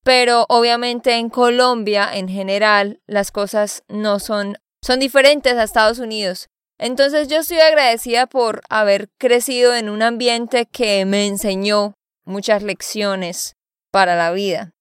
pero 0.01 0.45
obviamente 0.47 1.15
en 1.15 1.29
Colombia 1.29 2.09
en 2.13 2.29
general 2.29 3.01
las 3.05 3.33
cosas 3.33 3.83
no 3.89 4.19
son 4.19 4.55
son 4.83 4.99
diferentes 4.99 5.53
a 5.53 5.63
Estados 5.63 5.99
Unidos. 5.99 6.49
Entonces 6.77 7.27
yo 7.27 7.37
estoy 7.37 7.59
agradecida 7.59 8.25
por 8.25 8.61
haber 8.69 9.09
crecido 9.19 9.75
en 9.75 9.89
un 9.89 10.01
ambiente 10.01 10.65
que 10.65 11.05
me 11.05 11.27
enseñó 11.27 11.93
muchas 12.25 12.63
lecciones 12.63 13.55
para 13.91 14.15
la 14.15 14.31
vida. 14.31 14.71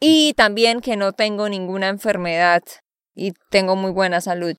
Y 0.00 0.34
también 0.34 0.80
que 0.80 0.96
no 0.96 1.12
tengo 1.12 1.48
ninguna 1.48 1.88
enfermedad 1.88 2.62
y 3.14 3.32
tengo 3.50 3.76
muy 3.76 3.90
buena 3.90 4.20
salud. 4.20 4.54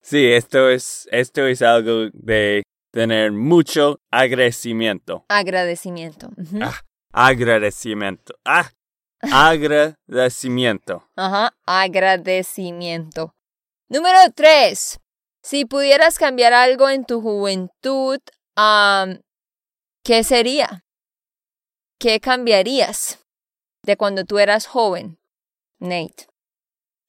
Sí, 0.00 0.32
esto 0.32 0.70
es, 0.70 1.08
esto 1.10 1.46
es 1.46 1.62
algo 1.62 2.08
de 2.12 2.62
tener 2.92 3.32
mucho 3.32 4.00
agradecimiento. 4.10 5.24
Agradecimiento. 5.28 6.30
ah, 6.60 6.80
agradecimiento. 7.12 8.34
Ah, 8.44 8.70
agradecimiento. 9.22 11.08
Ajá, 11.16 11.54
agradecimiento. 11.64 13.34
Número 13.92 14.18
tres. 14.34 14.98
Si 15.42 15.66
pudieras 15.66 16.16
cambiar 16.16 16.54
algo 16.54 16.88
en 16.88 17.04
tu 17.04 17.20
juventud, 17.20 18.18
¿qué 20.02 20.24
sería? 20.24 20.82
¿Qué 21.98 22.18
cambiarías 22.18 23.18
de 23.84 23.98
cuando 23.98 24.24
tú 24.24 24.38
eras 24.38 24.66
joven, 24.66 25.18
Nate? 25.78 26.26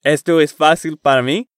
Esto 0.02 0.42
es 0.42 0.52
fácil 0.52 0.98
para 0.98 1.22
mí 1.22 1.48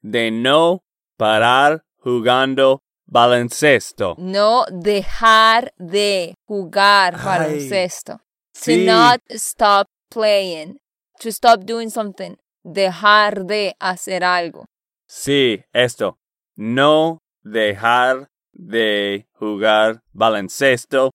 de 0.00 0.30
no 0.30 0.82
parar 1.18 1.84
jugando 1.98 2.82
baloncesto. 3.04 4.14
No 4.16 4.64
dejar 4.70 5.74
de 5.76 6.34
jugar 6.48 7.22
baloncesto. 7.22 8.22
To 8.64 8.72
not 8.78 9.20
stop 9.28 9.88
playing. 10.08 10.78
To 11.20 11.28
stop 11.28 11.64
doing 11.66 11.90
something. 11.90 12.36
Dejar 12.62 13.44
de 13.44 13.76
hacer 13.80 14.24
algo. 14.24 14.66
Sí, 15.06 15.62
esto. 15.72 16.18
No 16.56 17.18
dejar 17.42 18.28
de 18.52 19.26
jugar 19.32 20.00
baloncesto. 20.12 21.10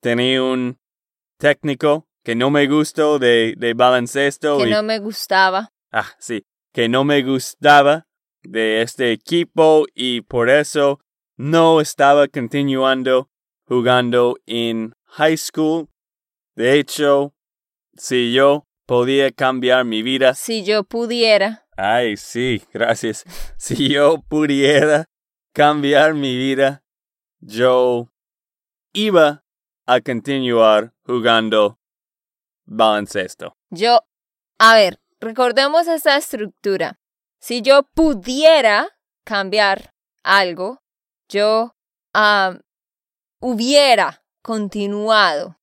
Tenía 0.00 0.42
un 0.42 0.78
técnico 1.38 2.06
que 2.24 2.34
no 2.34 2.50
me 2.50 2.66
gustó 2.66 3.18
de, 3.18 3.54
de 3.56 3.74
baloncesto. 3.74 4.58
Que 4.58 4.66
no 4.70 4.82
me 4.82 4.98
gustaba. 4.98 5.70
Ah, 5.92 6.10
sí. 6.18 6.42
Que 6.72 6.88
no 6.88 7.04
me 7.04 7.22
gustaba 7.22 8.06
de 8.42 8.82
este 8.82 9.12
equipo 9.12 9.86
y 9.94 10.20
por 10.22 10.50
eso 10.50 11.00
no 11.36 11.80
estaba 11.80 12.28
continuando 12.28 13.28
jugando 13.64 14.36
en 14.46 14.94
high 15.06 15.36
school. 15.36 15.88
De 16.56 16.78
hecho, 16.78 17.34
si 17.96 18.32
yo 18.32 18.64
podía 18.88 19.30
cambiar 19.30 19.84
mi 19.84 20.02
vida. 20.02 20.32
Si 20.34 20.64
yo 20.64 20.82
pudiera. 20.82 21.66
Ay, 21.76 22.16
sí, 22.16 22.64
gracias. 22.72 23.24
si 23.58 23.90
yo 23.90 24.22
pudiera 24.22 25.04
cambiar 25.52 26.14
mi 26.14 26.36
vida, 26.36 26.82
yo 27.38 28.10
iba 28.94 29.44
a 29.86 30.00
continuar 30.00 30.94
jugando 31.04 31.78
baloncesto. 32.64 33.54
Yo, 33.68 34.00
a 34.58 34.74
ver, 34.74 34.98
recordemos 35.20 35.86
esta 35.86 36.16
estructura. 36.16 36.98
Si 37.40 37.60
yo 37.60 37.82
pudiera 37.94 38.88
cambiar 39.24 39.92
algo, 40.22 40.82
yo 41.28 41.76
hubiera 43.40 44.24
continuado, 44.42 45.60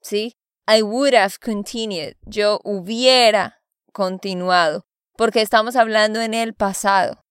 ¿sí? 0.00 0.37
I 0.70 0.82
would 0.82 1.14
have 1.14 1.40
continued. 1.40 2.16
Yo 2.26 2.60
hubiera 2.62 3.62
continuado, 3.94 4.84
porque 5.16 5.40
estamos 5.40 5.76
hablando 5.76 6.20
en 6.20 6.34
el 6.34 6.52
pasado. 6.52 7.22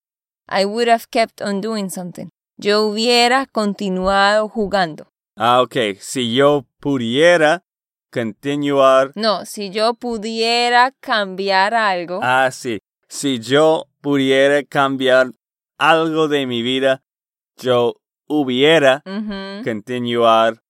I 0.49 0.65
would 0.65 0.87
have 0.89 1.11
kept 1.11 1.39
on 1.43 1.61
doing 1.61 1.91
something. 1.91 2.29
Yo 2.57 2.87
hubiera 2.87 3.45
continuado 3.45 4.49
jugando. 4.49 5.05
Ah, 5.35 5.61
ok. 5.61 5.99
Si 5.99 6.33
yo 6.33 6.65
pudiera 6.79 7.63
continuar. 8.11 9.11
No, 9.13 9.45
si 9.45 9.69
yo 9.69 9.93
pudiera 9.93 10.91
cambiar 10.99 11.75
algo. 11.75 12.19
Ah, 12.23 12.49
sí. 12.51 12.79
Si 13.07 13.37
yo 13.37 13.85
pudiera 14.01 14.63
cambiar 14.63 15.33
algo 15.77 16.27
de 16.27 16.47
mi 16.47 16.63
vida, 16.63 17.03
yo 17.57 18.01
hubiera 18.27 19.03
continuar 19.63 20.63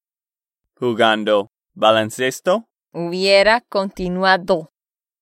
jugando 0.75 1.49
baloncesto. 1.77 2.67
Hubiera 2.91 3.61
continuado. 3.61 4.71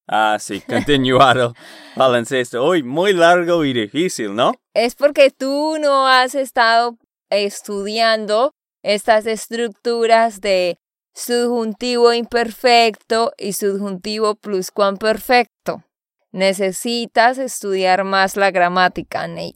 Ah, 0.07 0.37
sí, 0.39 0.61
continuado 0.61 1.53
baloncesto. 1.95 2.63
Hoy 2.63 2.83
muy 2.83 3.13
largo 3.13 3.65
y 3.65 3.73
difícil, 3.73 4.35
¿no? 4.35 4.53
Es 4.73 4.95
porque 4.95 5.31
tú 5.31 5.77
no 5.79 6.07
has 6.07 6.35
estado 6.35 6.97
estudiando 7.29 8.53
estas 8.83 9.25
estructuras 9.25 10.41
de 10.41 10.77
subjuntivo 11.13 12.13
imperfecto 12.13 13.33
y 13.37 13.53
subjuntivo 13.53 14.35
pluscuamperfecto. 14.35 15.83
Necesitas 16.31 17.37
estudiar 17.37 18.03
más 18.03 18.35
la 18.35 18.51
gramática, 18.51 19.27
Nate. 19.27 19.55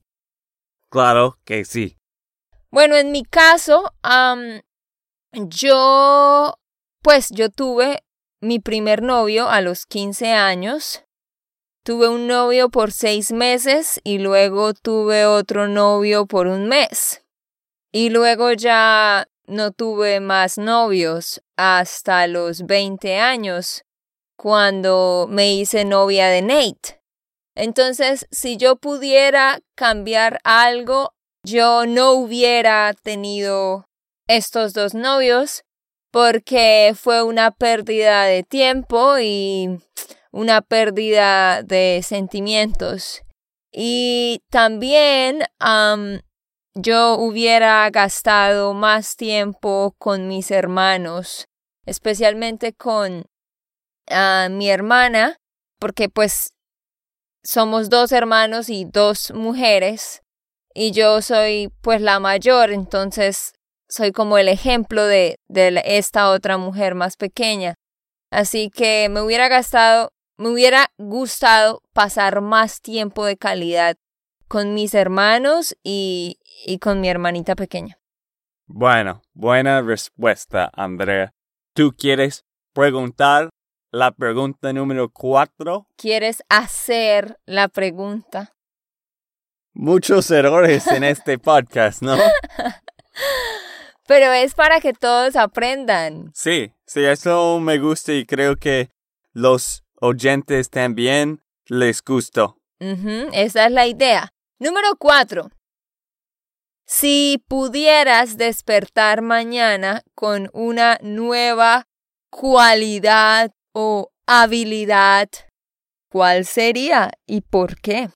Claro 0.89 1.37
que 1.45 1.65
sí. 1.65 1.97
Bueno, 2.71 2.95
en 2.95 3.11
mi 3.11 3.23
caso, 3.23 3.91
yo, 5.33 6.58
pues 7.01 7.29
yo 7.29 7.49
tuve 7.49 8.03
mi 8.41 8.59
primer 8.59 9.01
novio 9.01 9.49
a 9.49 9.61
los 9.61 9.85
15 9.85 10.31
años. 10.31 11.03
Tuve 11.83 12.07
un 12.07 12.27
novio 12.27 12.69
por 12.69 12.91
seis 12.91 13.31
meses 13.31 13.99
y 14.03 14.19
luego 14.19 14.73
tuve 14.73 15.25
otro 15.25 15.67
novio 15.67 16.25
por 16.25 16.47
un 16.47 16.67
mes. 16.67 17.23
Y 17.91 18.09
luego 18.09 18.51
ya 18.53 19.27
no 19.47 19.71
tuve 19.71 20.19
más 20.19 20.57
novios 20.57 21.41
hasta 21.57 22.27
los 22.27 22.65
20 22.65 23.17
años, 23.17 23.83
cuando 24.37 25.27
me 25.29 25.53
hice 25.53 25.85
novia 25.85 26.27
de 26.27 26.41
Nate. 26.41 27.01
Entonces, 27.55 28.27
si 28.31 28.57
yo 28.57 28.75
pudiera 28.75 29.59
cambiar 29.75 30.39
algo, 30.43 31.13
yo 31.43 31.85
no 31.87 32.11
hubiera 32.13 32.93
tenido 32.93 33.85
estos 34.27 34.73
dos 34.73 34.93
novios 34.93 35.63
porque 36.11 36.93
fue 36.95 37.23
una 37.23 37.51
pérdida 37.51 38.23
de 38.23 38.43
tiempo 38.43 39.19
y 39.19 39.79
una 40.31 40.61
pérdida 40.61 41.63
de 41.63 42.01
sentimientos. 42.03 43.21
Y 43.71 44.41
también 44.49 45.43
yo 46.73 47.15
hubiera 47.15 47.89
gastado 47.89 48.73
más 48.73 49.15
tiempo 49.15 49.95
con 49.97 50.27
mis 50.27 50.51
hermanos, 50.51 51.47
especialmente 51.85 52.73
con 52.73 53.25
ah, 54.09 54.47
mi 54.49 54.69
hermana, 54.69 55.39
porque 55.79 56.09
pues 56.09 56.53
somos 57.43 57.89
dos 57.89 58.11
hermanos 58.11 58.69
y 58.69 58.85
dos 58.85 59.31
mujeres, 59.33 60.23
y 60.73 60.91
yo 60.91 61.21
soy 61.21 61.71
pues 61.81 62.01
la 62.01 62.19
mayor, 62.19 62.71
entonces 62.71 63.53
soy 63.89 64.11
como 64.11 64.37
el 64.37 64.47
ejemplo 64.47 65.05
de, 65.05 65.39
de 65.47 65.81
esta 65.85 66.29
otra 66.29 66.57
mujer 66.57 66.95
más 66.95 67.17
pequeña. 67.17 67.75
Así 68.31 68.69
que 68.69 69.09
me 69.09 69.21
hubiera 69.21 69.47
gastado, 69.47 70.11
me 70.37 70.49
hubiera 70.49 70.91
gustado 70.97 71.81
pasar 71.93 72.41
más 72.41 72.81
tiempo 72.81 73.25
de 73.25 73.37
calidad 73.37 73.97
con 74.47 74.73
mis 74.73 74.93
hermanos 74.93 75.75
y, 75.83 76.39
y 76.65 76.79
con 76.79 77.01
mi 77.01 77.09
hermanita 77.09 77.55
pequeña. 77.55 77.99
Bueno, 78.67 79.23
buena 79.33 79.81
respuesta, 79.81 80.69
Andrea. 80.73 81.33
¿Tú 81.73 81.95
quieres 81.97 82.45
preguntar 82.73 83.49
la 83.91 84.11
pregunta 84.11 84.71
número 84.73 85.09
cuatro? 85.09 85.87
¿Quieres 85.95 86.43
hacer 86.49 87.39
la 87.45 87.67
pregunta? 87.67 88.53
Muchos 89.73 90.29
errores 90.29 90.85
en 90.87 91.03
este 91.03 91.39
podcast, 91.39 92.03
¿no? 92.03 92.15
Pero 94.09 94.33
es 94.33 94.55
para 94.55 94.81
que 94.81 94.91
todos 94.91 95.35
aprendan. 95.35 96.31
Sí, 96.33 96.73
sí, 96.87 97.05
eso 97.05 97.59
me 97.59 97.77
gusta 97.77 98.11
y 98.11 98.25
creo 98.25 98.55
que 98.55 98.89
los 99.33 99.83
oyentes 100.01 100.71
también 100.71 101.43
les 101.67 102.03
gustó. 102.03 102.57
esa 102.79 103.67
es 103.67 103.71
la 103.71 103.85
idea. 103.85 104.33
Número 104.57 104.95
cuatro. 104.97 105.51
Si 106.87 107.43
pudieras 107.47 108.35
despertar 108.35 109.21
mañana 109.21 110.01
con 110.15 110.49
una 110.53 110.97
nueva 111.03 111.85
cualidad 112.31 113.51
o 113.73 114.09
habilidad, 114.25 115.29
¿cuál 116.09 116.45
sería 116.45 117.11
y 117.27 117.41
por 117.41 117.79
qué? 117.79 118.09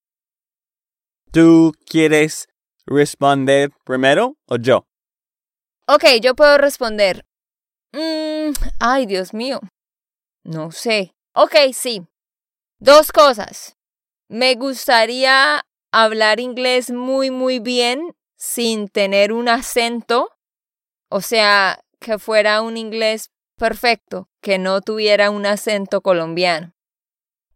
¿Tú 1.31 1.71
quieres 1.85 2.47
responder 2.87 3.69
primero 3.85 4.37
o 4.47 4.55
yo? 4.55 4.87
Ok, 5.87 6.05
yo 6.21 6.33
puedo 6.33 6.57
responder. 6.57 7.25
Mm, 7.91 8.53
ay, 8.79 9.05
Dios 9.05 9.33
mío. 9.33 9.59
No 10.43 10.71
sé. 10.71 11.13
Ok, 11.33 11.55
sí. 11.73 12.07
Dos 12.79 13.11
cosas. 13.11 13.75
Me 14.29 14.55
gustaría 14.55 15.65
hablar 15.91 16.39
inglés 16.39 16.89
muy, 16.89 17.31
muy 17.31 17.59
bien 17.59 18.15
sin 18.37 18.87
tener 18.87 19.33
un 19.33 19.49
acento. 19.49 20.29
O 21.09 21.21
sea, 21.21 21.83
que 21.99 22.17
fuera 22.17 22.61
un 22.61 22.77
inglés 22.77 23.31
perfecto, 23.57 24.29
que 24.41 24.57
no 24.57 24.81
tuviera 24.81 25.29
un 25.29 25.45
acento 25.45 26.01
colombiano. 26.01 26.73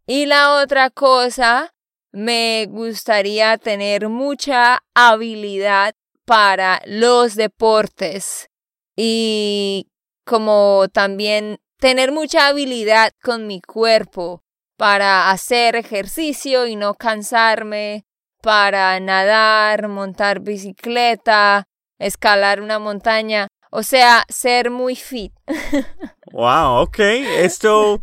Y 0.06 0.26
la 0.26 0.54
otra 0.62 0.90
cosa, 0.90 1.74
me 2.12 2.66
gustaría 2.68 3.58
tener 3.58 4.08
mucha 4.08 4.82
habilidad 4.94 5.94
para 6.28 6.82
los 6.84 7.36
deportes 7.36 8.50
y 8.94 9.88
como 10.26 10.84
también 10.92 11.58
tener 11.78 12.12
mucha 12.12 12.48
habilidad 12.48 13.12
con 13.22 13.46
mi 13.46 13.62
cuerpo 13.62 14.42
para 14.76 15.30
hacer 15.30 15.74
ejercicio 15.74 16.66
y 16.66 16.76
no 16.76 16.92
cansarme, 16.92 18.04
para 18.42 19.00
nadar, 19.00 19.88
montar 19.88 20.40
bicicleta, 20.40 21.64
escalar 21.98 22.60
una 22.60 22.78
montaña, 22.78 23.48
o 23.70 23.82
sea, 23.82 24.26
ser 24.28 24.70
muy 24.70 24.96
fit. 24.96 25.32
wow, 26.32 26.82
ok, 26.82 26.98
esto, 27.38 28.02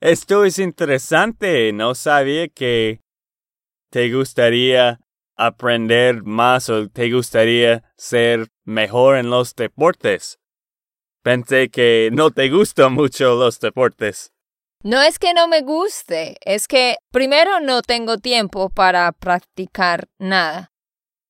esto 0.00 0.44
es 0.44 0.58
interesante. 0.58 1.72
No 1.72 1.94
sabía 1.94 2.48
que 2.48 2.98
te 3.90 4.12
gustaría 4.12 4.98
aprender 5.36 6.22
más 6.22 6.68
o 6.68 6.88
te 6.88 7.10
gustaría 7.10 7.84
ser 7.96 8.48
mejor 8.64 9.16
en 9.16 9.30
los 9.30 9.54
deportes? 9.54 10.38
Pensé 11.22 11.70
que 11.70 12.10
no 12.12 12.30
te 12.30 12.48
gustan 12.48 12.92
mucho 12.92 13.34
los 13.34 13.58
deportes. 13.60 14.32
No 14.82 15.02
es 15.02 15.18
que 15.18 15.34
no 15.34 15.48
me 15.48 15.62
guste, 15.62 16.36
es 16.44 16.68
que 16.68 16.96
primero 17.10 17.60
no 17.60 17.82
tengo 17.82 18.18
tiempo 18.18 18.70
para 18.70 19.10
practicar 19.12 20.08
nada. 20.18 20.72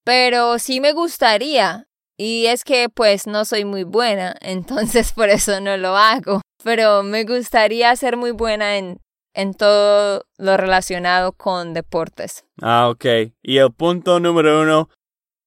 Pero 0.05 0.59
sí 0.59 0.81
me 0.81 0.93
gustaría. 0.93 1.89
Y 2.19 2.47
es 2.47 2.65
que 2.65 2.89
pues 2.89 3.27
no 3.27 3.45
soy 3.45 3.65
muy 3.65 3.85
buena, 3.85 4.35
entonces 4.43 5.13
por 5.13 5.29
eso 5.29 5.61
no 5.61 5.77
lo 5.77 5.97
hago. 5.97 6.43
Pero 6.63 7.03
me 7.03 7.25
gustaría 7.25 7.95
ser 7.97 8.17
muy 8.17 8.33
buena 8.33 8.77
en 8.77 9.01
en 9.37 9.53
todo 9.55 10.25
lo 10.39 10.57
relacionado 10.57 11.33
con 11.33 11.75
deportes. 11.75 12.45
Ah, 12.63 12.89
ok. 12.89 13.05
Y 13.43 13.59
el 13.59 13.73
punto 13.73 14.19
número 14.19 14.63
uno, 14.63 14.89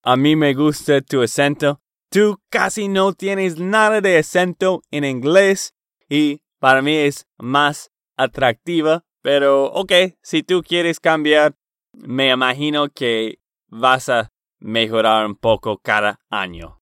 a 0.03 0.15
mí 0.15 0.35
me 0.35 0.53
gusta 0.53 1.01
tu 1.01 1.23
acento. 1.23 1.81
Tú 2.11 2.39
casi 2.49 2.87
no 2.87 3.13
tienes 3.13 3.59
nada 3.59 3.99
de 3.99 4.19
acento 4.19 4.81
en 4.91 5.03
inglés 5.03 5.73
y 6.07 6.41
para 6.59 6.81
mí 6.81 6.95
es 6.95 7.27
más 7.37 7.91
atractiva. 8.15 9.03
Pero, 9.21 9.65
ok, 9.65 9.91
si 10.21 10.43
tú 10.43 10.61
quieres 10.63 10.99
cambiar, 10.99 11.55
me 11.93 12.29
imagino 12.29 12.89
que 12.89 13.39
vas 13.67 14.07
a 14.07 14.29
mejorar 14.59 15.25
un 15.25 15.35
poco 15.35 15.79
cada 15.79 16.19
año. 16.29 16.79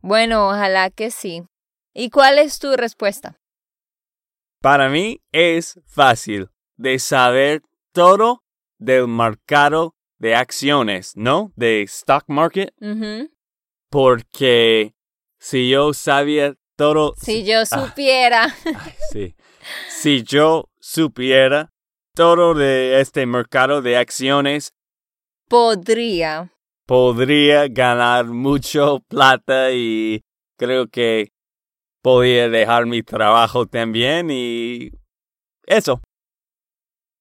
Bueno, 0.00 0.48
ojalá 0.48 0.90
que 0.90 1.10
sí. 1.10 1.42
¿Y 1.92 2.10
cuál 2.10 2.38
es 2.38 2.58
tu 2.60 2.74
respuesta? 2.76 3.39
Para 4.60 4.90
mí 4.90 5.22
es 5.32 5.80
fácil 5.86 6.50
de 6.76 6.98
saber 6.98 7.62
todo 7.92 8.42
del 8.78 9.08
mercado 9.08 9.94
de 10.18 10.34
acciones, 10.34 11.16
¿no? 11.16 11.52
De 11.56 11.82
stock 11.82 12.24
market. 12.28 12.74
Porque 13.90 14.94
si 15.38 15.70
yo 15.70 15.94
sabía 15.94 16.54
todo. 16.76 17.14
Si 17.16 17.44
yo 17.44 17.60
ah. 17.60 17.66
supiera. 17.66 18.54
sí. 19.12 19.34
Si 19.88 20.22
yo 20.22 20.68
supiera 20.78 21.72
todo 22.14 22.52
de 22.52 23.00
este 23.00 23.24
mercado 23.24 23.80
de 23.80 23.96
acciones. 23.96 24.74
Podría. 25.48 26.52
Podría 26.86 27.66
ganar 27.68 28.26
mucho 28.26 29.00
plata 29.08 29.72
y 29.72 30.22
creo 30.58 30.88
que 30.88 31.32
podía 32.02 32.48
dejar 32.48 32.86
mi 32.86 33.02
trabajo 33.02 33.66
también 33.66 34.28
y 34.30 34.90
eso. 35.66 36.00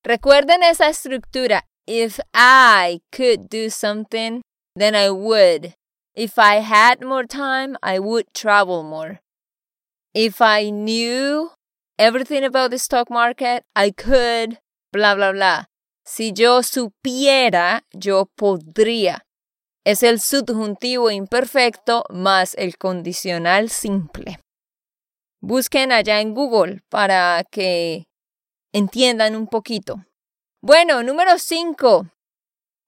Recuerden 0.04 0.64
esa 0.64 0.90
estructura. 0.90 1.66
If 1.86 2.20
I 2.34 3.02
could 3.12 3.50
do 3.50 3.70
something, 3.70 4.42
then 4.76 4.96
I 4.96 5.10
would. 5.10 5.74
If 6.16 6.38
I 6.38 6.62
had 6.62 7.04
more 7.04 7.26
time, 7.26 7.78
I 7.82 8.00
would 8.00 8.26
travel 8.34 8.84
more. 8.84 9.20
If 10.14 10.42
I 10.42 10.70
knew 10.70 11.52
everything 11.98 12.44
about 12.44 12.72
the 12.72 12.80
stock 12.80 13.10
market, 13.10 13.64
I 13.76 13.92
could, 13.92 14.60
bla, 14.92 15.16
bla, 15.16 15.32
bla. 15.32 15.66
Si 16.06 16.32
yo 16.32 16.62
supiera, 16.64 17.82
yo 17.94 18.30
podría. 18.36 19.22
Es 19.86 20.04
el 20.04 20.20
subjuntivo 20.20 21.12
imperfecto 21.12 22.04
más 22.10 22.56
el 22.58 22.78
condicional 22.78 23.70
simple. 23.70 24.40
Busquen 25.42 25.92
allá 25.92 26.20
en 26.20 26.34
Google 26.34 26.82
para 26.90 27.44
que 27.50 28.08
entiendan 28.74 29.36
un 29.36 29.48
poquito. 29.48 30.06
Bueno, 30.62 31.02
número 31.04 31.38
5. 31.38 32.08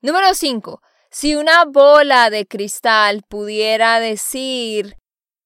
Número 0.02 0.34
5. 0.34 0.82
Si 1.10 1.36
una 1.36 1.66
bola 1.66 2.30
de 2.30 2.46
cristal 2.46 3.24
pudiera 3.28 4.00
decir 4.00 4.98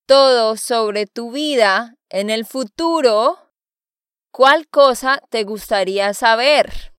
todo 0.08 0.58
sobre 0.58 1.06
tu 1.06 1.32
vida 1.32 1.96
en 2.10 2.30
el 2.30 2.46
futuro, 2.46 3.52
¿cuál 4.32 4.68
cosa 4.68 5.22
te 5.30 5.44
gustaría 5.44 6.14
saber? 6.14 6.94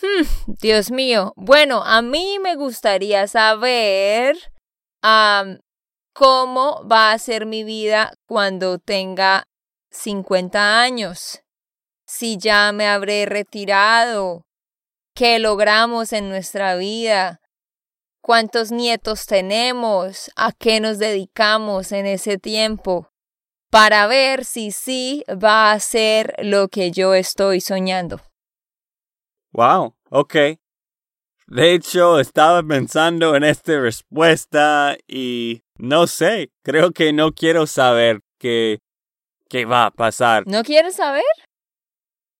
Hmm, 0.00 0.26
Dios 0.60 0.90
mío. 0.90 1.32
Bueno, 1.36 1.82
a 1.84 2.02
mí 2.02 2.38
me 2.40 2.56
gustaría 2.56 3.26
saber 3.28 4.36
cómo 6.12 6.86
va 6.86 7.12
a 7.12 7.18
ser 7.18 7.46
mi 7.46 7.64
vida 7.64 8.12
cuando 8.26 8.78
tenga 8.78 9.44
50 9.90 10.80
años, 10.80 11.42
si 12.06 12.36
ya 12.38 12.72
me 12.72 12.86
habré 12.86 13.26
retirado, 13.26 14.46
qué 15.14 15.38
logramos 15.38 16.12
en 16.12 16.28
nuestra 16.28 16.76
vida, 16.76 17.40
cuántos 18.20 18.70
nietos 18.70 19.26
tenemos, 19.26 20.30
a 20.36 20.52
qué 20.52 20.80
nos 20.80 20.98
dedicamos 20.98 21.92
en 21.92 22.06
ese 22.06 22.38
tiempo. 22.38 23.08
para 23.70 24.06
ver 24.06 24.44
si 24.44 24.70
sí 24.70 25.24
va 25.30 25.72
a 25.72 25.80
ser 25.80 26.34
lo 26.42 26.68
que 26.68 26.90
yo 26.90 27.14
estoy 27.14 27.62
soñando. 27.62 28.20
Wow, 29.52 29.96
ok. 30.10 30.34
De 31.46 31.74
hecho, 31.74 32.20
estaba 32.20 32.62
pensando 32.62 33.34
en 33.34 33.44
esta 33.44 33.80
respuesta 33.80 34.98
y 35.08 35.62
no 35.82 36.06
sé, 36.06 36.52
creo 36.62 36.92
que 36.92 37.12
no 37.12 37.32
quiero 37.32 37.66
saber 37.66 38.20
qué, 38.38 38.78
qué 39.48 39.64
va 39.64 39.86
a 39.86 39.90
pasar. 39.90 40.44
¿No 40.46 40.62
quieres 40.62 40.94
saber? 40.94 41.24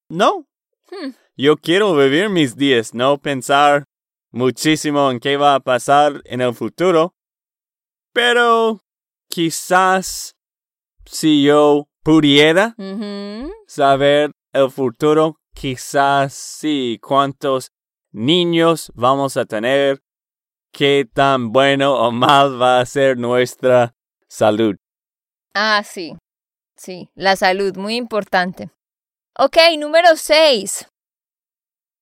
No. 0.08 0.46
Hmm. 0.88 1.10
Yo 1.36 1.56
quiero 1.56 1.96
vivir 1.96 2.28
mis 2.28 2.54
días, 2.54 2.94
no 2.94 3.18
pensar 3.18 3.84
muchísimo 4.30 5.10
en 5.10 5.18
qué 5.18 5.36
va 5.36 5.56
a 5.56 5.60
pasar 5.60 6.22
en 6.24 6.40
el 6.40 6.54
futuro. 6.54 7.16
Pero 8.12 8.80
quizás 9.28 10.36
si 11.04 11.42
yo 11.42 11.88
pudiera 12.04 12.76
saber 13.66 14.30
el 14.52 14.70
futuro, 14.70 15.40
quizás 15.52 16.32
sí, 16.32 17.00
cuántos 17.02 17.72
niños 18.12 18.92
vamos 18.94 19.36
a 19.36 19.46
tener, 19.46 20.00
qué 20.72 21.06
tan 21.12 21.52
bueno 21.52 21.94
o 21.94 22.10
mal 22.10 22.60
va 22.60 22.80
a 22.80 22.86
ser 22.86 23.18
nuestra 23.18 23.94
salud. 24.28 24.76
Ah, 25.54 25.82
sí. 25.84 26.16
Sí, 26.76 27.10
la 27.14 27.36
salud, 27.36 27.76
muy 27.76 27.96
importante. 27.96 28.70
Ok, 29.38 29.56
número 29.78 30.16
6. 30.16 30.86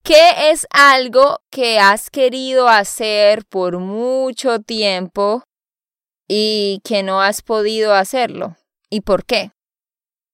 ¿Qué 0.02 0.50
es 0.50 0.66
algo 0.70 1.40
que 1.50 1.78
has 1.78 2.08
querido 2.08 2.68
hacer 2.68 3.44
por 3.44 3.78
mucho 3.78 4.60
tiempo 4.60 5.42
y 6.26 6.80
que 6.84 7.02
no 7.02 7.20
has 7.20 7.42
podido 7.42 7.92
hacerlo? 7.92 8.56
¿Y 8.88 9.02
por 9.02 9.24
qué? 9.26 9.52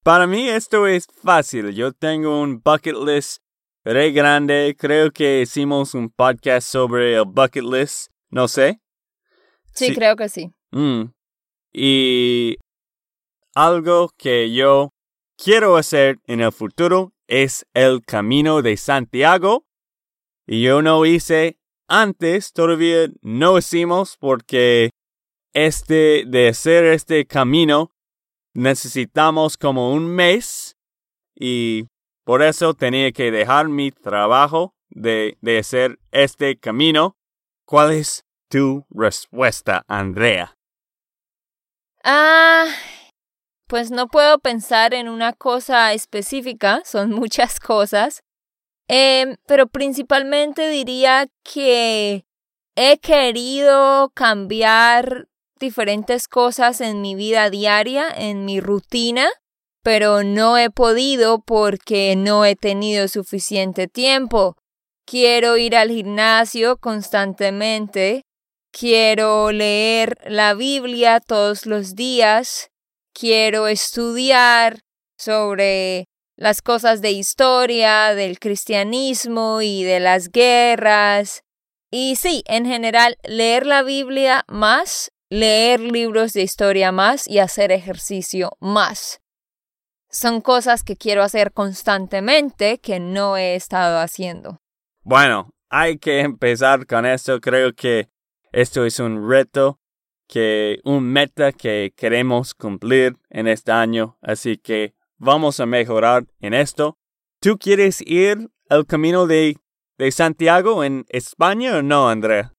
Para 0.05 0.29
mí 0.29 0.49
esto 0.49 0.87
es 0.87 1.07
fácil. 1.22 1.75
Yo 1.75 1.92
tengo 1.92 2.40
un 2.40 2.61
bucket 2.62 2.94
list 2.94 3.42
re 3.85 4.12
grande. 4.12 4.77
Creo 4.79 5.11
que 5.11 5.42
hicimos 5.42 5.94
un 5.94 6.11
podcast 6.11 6.68
sobre 6.68 7.16
el 7.16 7.25
bucket 7.25 7.64
list. 7.64 8.12
No 8.31 8.49
sé. 8.49 8.81
Sí, 9.75 9.89
Sí. 9.89 9.95
creo 9.95 10.17
que 10.17 10.29
sí. 10.29 10.53
Mm. 10.73 11.12
Y 11.73 12.57
algo 13.55 14.11
que 14.17 14.53
yo 14.53 14.91
quiero 15.37 15.77
hacer 15.77 16.19
en 16.27 16.41
el 16.41 16.53
futuro 16.53 17.12
es 17.27 17.67
el 17.75 18.03
Camino 18.05 18.62
de 18.62 18.77
Santiago. 18.77 19.65
Y 20.47 20.62
yo 20.62 20.81
no 20.83 21.05
hice 21.05 21.59
antes, 21.89 22.53
todavía 22.53 23.09
no 23.21 23.59
hicimos 23.59 24.17
porque 24.19 24.91
este, 25.53 26.25
de 26.27 26.49
hacer 26.49 26.85
este 26.85 27.27
camino, 27.27 27.91
necesitamos 28.55 29.57
como 29.57 29.93
un 29.93 30.07
mes 30.07 30.77
y 31.35 31.85
por 32.25 32.43
eso 32.43 32.75
tenía 32.75 33.12
que 33.12 33.31
dejar 33.31 33.69
mi 33.69 33.91
trabajo 33.91 34.75
de, 34.89 35.37
de 35.41 35.59
hacer 35.59 35.99
este 36.11 36.59
camino. 36.59 37.17
¿Cuál 37.67 37.93
es 37.93 38.25
tu 38.49 38.87
respuesta, 38.91 39.85
Andrea? 39.89 40.57
Ah, 42.05 42.67
pues 43.67 43.91
no 43.91 44.07
puedo 44.09 44.39
pensar 44.39 44.95
en 44.95 45.09
una 45.09 45.33
cosa 45.33 45.93
específica, 45.93 46.83
son 46.85 47.11
muchas 47.11 47.61
cosas, 47.61 48.23
Em, 48.89 49.37
pero 49.47 49.67
principalmente 49.67 50.69
diría 50.69 51.27
que 51.43 52.25
he 52.77 52.99
querido 52.99 54.11
cambiar 54.15 55.29
diferentes 55.59 56.29
cosas 56.29 56.81
en 56.81 57.01
mi 57.01 57.15
vida 57.15 57.51
diaria, 57.51 58.09
en 58.17 58.45
mi 58.45 58.61
rutina, 58.61 59.29
pero 59.83 60.23
no 60.23 60.57
he 60.57 60.71
podido 60.71 61.41
porque 61.41 62.15
no 62.17 62.45
he 62.45 62.55
tenido 62.55 63.09
suficiente 63.09 63.89
tiempo. 63.89 64.57
Quiero 65.09 65.57
ir 65.57 65.77
al 65.77 65.90
gimnasio 65.90 66.79
constantemente, 66.79 68.23
quiero 68.73 69.53
leer 69.53 70.19
la 70.27 70.55
Biblia 70.55 71.21
todos 71.21 71.64
los 71.64 71.95
días, 71.95 72.71
quiero 73.14 73.69
estudiar 73.69 74.81
sobre 75.16 76.07
las 76.37 76.61
cosas 76.61 77.03
de 77.03 77.12
historia, 77.12 78.16
del 78.16 78.40
cristianismo 78.40 79.62
y 79.62 79.85
de 79.85 80.01
las 80.01 80.31
guerras. 80.31 81.42
Y 81.92 82.16
sí, 82.16 82.42
en 82.47 82.66
general, 82.66 83.16
leer 83.23 83.64
la 83.64 83.85
Biblia 83.85 84.45
más, 84.49 85.12
leer 85.31 85.79
libros 85.79 86.33
de 86.33 86.42
historia 86.42 86.90
más 86.90 87.29
y 87.29 87.38
hacer 87.38 87.71
ejercicio 87.71 88.57
más. 88.59 89.21
Son 90.11 90.40
cosas 90.40 90.83
que 90.83 90.97
quiero 90.97 91.23
hacer 91.23 91.53
constantemente 91.53 92.79
que 92.79 92.99
no 92.99 93.37
he 93.37 93.55
estado 93.55 94.01
haciendo. 94.01 94.59
Bueno, 95.09 95.55
hay 95.71 95.99
que 95.99 96.19
empezar 96.19 96.85
con 96.85 97.07
esto. 97.07 97.40
Creo 97.40 97.73
que 97.73 98.09
esto 98.51 98.85
es 98.85 98.99
un 98.99 99.31
reto, 99.31 99.79
que 100.27 100.81
un 100.83 101.05
meta 101.05 101.53
que 101.53 101.95
queremos 101.97 102.55
cumplir 102.55 103.16
en 103.31 103.47
este 103.47 103.71
año. 103.71 104.19
Así 104.21 104.59
que 104.59 104.95
vamos 105.16 105.61
a 105.61 105.66
mejorar 105.66 106.25
en 106.40 106.55
esto. 106.55 106.99
¿Tú 107.40 107.57
quieres 107.57 108.01
ir 108.01 108.51
al 108.69 108.85
camino 108.85 109.29
de, 109.29 109.59
de 109.97 110.11
Santiago 110.11 110.83
en 110.83 111.07
España 111.09 111.77
o 111.77 111.83
no, 111.83 112.09
Andrea? 112.09 112.53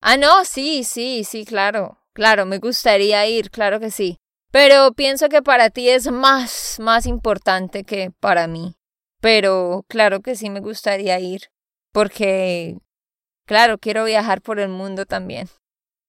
Ah, 0.00 0.16
no, 0.16 0.44
sí, 0.44 0.82
sí, 0.82 1.22
sí, 1.22 1.44
claro. 1.44 2.00
Claro, 2.12 2.44
me 2.44 2.58
gustaría 2.58 3.24
ir, 3.28 3.52
claro 3.52 3.78
que 3.78 3.92
sí. 3.92 4.18
Pero 4.50 4.94
pienso 4.94 5.28
que 5.28 5.42
para 5.42 5.70
ti 5.70 5.88
es 5.90 6.10
más, 6.10 6.78
más 6.80 7.06
importante 7.06 7.84
que 7.84 8.10
para 8.18 8.48
mí. 8.48 8.74
Pero 9.20 9.84
claro 9.86 10.22
que 10.22 10.34
sí 10.34 10.50
me 10.50 10.58
gustaría 10.58 11.20
ir. 11.20 11.53
Porque, 11.94 12.76
claro, 13.46 13.78
quiero 13.78 14.02
viajar 14.04 14.42
por 14.42 14.58
el 14.58 14.68
mundo 14.68 15.06
también. 15.06 15.48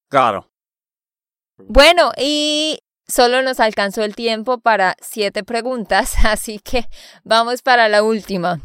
Claro. 0.09 0.49
Bueno, 1.57 2.11
y 2.17 2.79
solo 3.07 3.43
nos 3.43 3.59
alcanzó 3.59 4.03
el 4.03 4.15
tiempo 4.15 4.57
para 4.57 4.95
siete 4.99 5.43
preguntas, 5.43 6.15
así 6.25 6.57
que 6.57 6.89
vamos 7.23 7.61
para 7.61 7.87
la 7.87 8.01
última. 8.01 8.61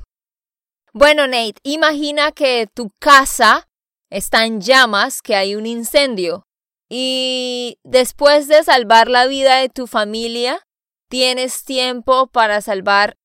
Bueno, 0.95 1.27
Nate, 1.27 1.57
imagina 1.63 2.33
que 2.33 2.67
tu 2.73 2.91
casa 2.99 3.69
está 4.09 4.47
en 4.47 4.63
llamas, 4.63 5.21
que 5.21 5.37
hay 5.37 5.57
un 5.57 5.67
incendio. 5.67 6.47
Y 6.89 7.79
después 7.85 8.49
de 8.49 8.65
salvar 8.65 9.09
la 9.09 9.27
vida 9.27 9.57
de 9.57 9.69
tu 9.69 9.87
familia, 9.87 10.67
tienes 11.11 11.65
tiempo 11.65 12.29
para 12.29 12.63
salvar 12.63 13.19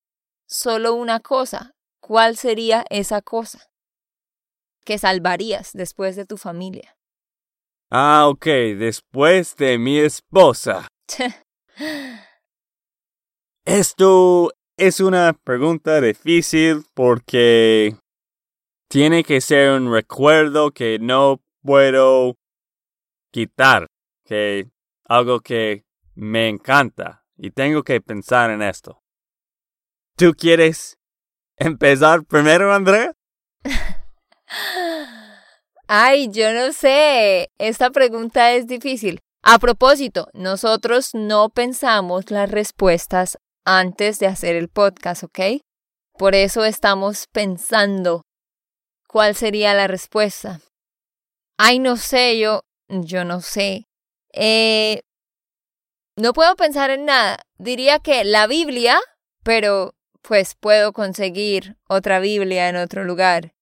solo 0.48 0.96
una 0.96 1.22
cosa. 1.22 1.72
¿Cuál 2.02 2.36
sería 2.36 2.84
esa 2.90 3.22
cosa 3.22 3.70
que 4.86 4.98
salvarías 4.98 5.72
después 5.74 6.16
de 6.16 6.26
tu 6.26 6.38
familia? 6.38 6.96
Ah, 7.92 8.28
ok. 8.28 8.46
Después 8.78 9.56
de 9.58 9.78
mi 9.78 9.98
esposa. 9.98 10.88
Esto 13.66 14.52
es 14.78 15.00
una 15.00 15.34
pregunta 15.34 16.00
difícil 16.00 16.86
porque 16.94 17.96
tiene 18.90 19.24
que 19.24 19.42
ser 19.42 19.72
un 19.72 19.92
recuerdo 19.92 20.72
que 20.72 21.00
no 21.00 21.42
puedo 21.64 22.36
quitar, 23.32 23.88
que 24.24 24.70
algo 25.06 25.40
que 25.40 25.84
me 26.14 26.48
encanta 26.48 27.26
y 27.38 27.52
tengo 27.52 27.84
que 27.84 28.02
pensar 28.02 28.52
en 28.52 28.62
esto. 28.62 29.02
¿Tú 30.16 30.34
quieres 30.38 30.98
empezar 31.58 32.24
primero, 32.24 32.74
Andrea? 32.74 33.14
Ay, 35.88 36.30
yo 36.32 36.54
no 36.54 36.74
sé. 36.74 37.52
Esta 37.58 37.90
pregunta 37.92 38.54
es 38.54 38.68
difícil. 38.68 39.20
A 39.44 39.60
propósito, 39.60 40.28
nosotros 40.34 41.12
no 41.14 41.50
pensamos 41.50 42.32
las 42.32 42.50
respuestas 42.50 43.38
antes 43.64 44.20
de 44.20 44.28
hacer 44.28 44.56
el 44.56 44.70
podcast, 44.70 45.24
¿ok? 45.24 45.40
Por 46.18 46.34
eso 46.34 46.66
estamos 46.66 47.28
pensando 47.32 48.24
cuál 49.08 49.36
sería 49.36 49.74
la 49.74 49.88
respuesta. 49.88 50.62
Ay, 51.58 51.80
no 51.80 51.98
sé, 51.98 52.40
yo, 52.40 52.62
yo 52.88 53.24
no 53.24 53.42
sé. 53.42 53.88
Eh, 54.34 55.02
no 56.16 56.34
puedo 56.34 56.56
pensar 56.56 56.90
en 56.90 57.06
nada. 57.06 57.40
Diría 57.58 58.00
que 58.00 58.24
la 58.24 58.48
Biblia, 58.48 59.00
pero 59.44 59.94
pues 60.22 60.56
puedo 60.56 60.94
conseguir 60.94 61.78
otra 61.88 62.20
Biblia 62.20 62.70
en 62.70 62.78
otro 62.78 63.04
lugar. 63.04 63.55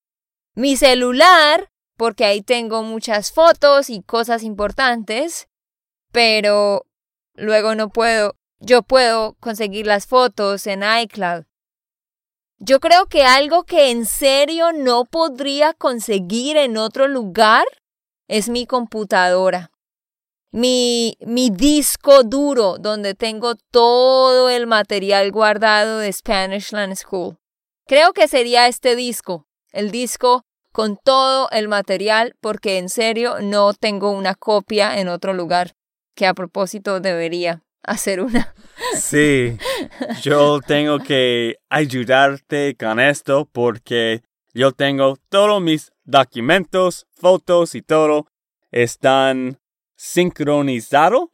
Mi 0.56 0.78
celular, 0.78 1.72
porque 1.98 2.26
ahí 2.26 2.42
tengo 2.42 2.84
muchas 2.84 3.32
fotos 3.32 3.90
y 3.90 4.04
cosas 4.04 4.44
importantes, 4.44 5.48
pero 6.12 6.86
luego 7.34 7.74
no 7.74 7.90
puedo, 7.90 8.36
yo 8.60 8.84
puedo 8.84 9.34
conseguir 9.40 9.88
las 9.88 10.06
fotos 10.06 10.68
en 10.68 10.84
iCloud. 10.84 11.46
Yo 12.60 12.80
creo 12.80 13.08
que 13.08 13.24
algo 13.24 13.64
que 13.64 13.90
en 13.90 14.06
serio 14.06 14.72
no 14.74 15.06
podría 15.06 15.74
conseguir 15.74 16.56
en 16.56 16.78
otro 16.78 17.08
lugar 17.08 17.66
es 18.28 18.48
mi 18.48 18.66
computadora. 18.66 19.72
mi, 20.52 21.18
mi 21.20 21.50
disco 21.50 22.24
duro 22.24 22.78
donde 22.78 23.16
tengo 23.16 23.56
todo 23.72 24.50
el 24.50 24.68
material 24.68 25.32
guardado 25.32 25.98
de 25.98 26.14
Spanishland 26.14 26.96
School. 26.96 27.40
Creo 27.88 28.14
que 28.14 28.28
sería 28.28 28.68
este 28.68 28.96
disco, 28.96 29.48
el 29.74 29.92
disco 29.92 30.44
con 30.72 30.98
todo 31.04 31.50
el 31.52 31.68
material 31.68 32.36
porque 32.42 32.78
en 32.78 32.90
serio 32.90 33.36
no 33.42 33.74
tengo 33.74 34.12
una 34.12 34.34
copia 34.36 35.00
en 35.00 35.08
otro 35.10 35.34
lugar, 35.34 35.74
que 36.16 36.26
a 36.26 36.34
propósito 36.34 37.00
debería 37.00 37.62
hacer 37.84 38.22
una. 38.22 38.54
Sí, 38.96 39.58
yo 40.22 40.60
tengo 40.66 41.00
que 41.00 41.58
ayudarte 41.70 42.76
con 42.80 43.00
esto 43.00 43.48
porque 43.52 44.22
yo 44.54 44.72
tengo 44.72 45.18
todos 45.30 45.62
mis 45.62 45.92
documentos, 46.06 47.06
fotos 47.12 47.76
y 47.76 47.82
todo 47.82 48.28
están 48.72 49.60
sincronizados 49.96 51.30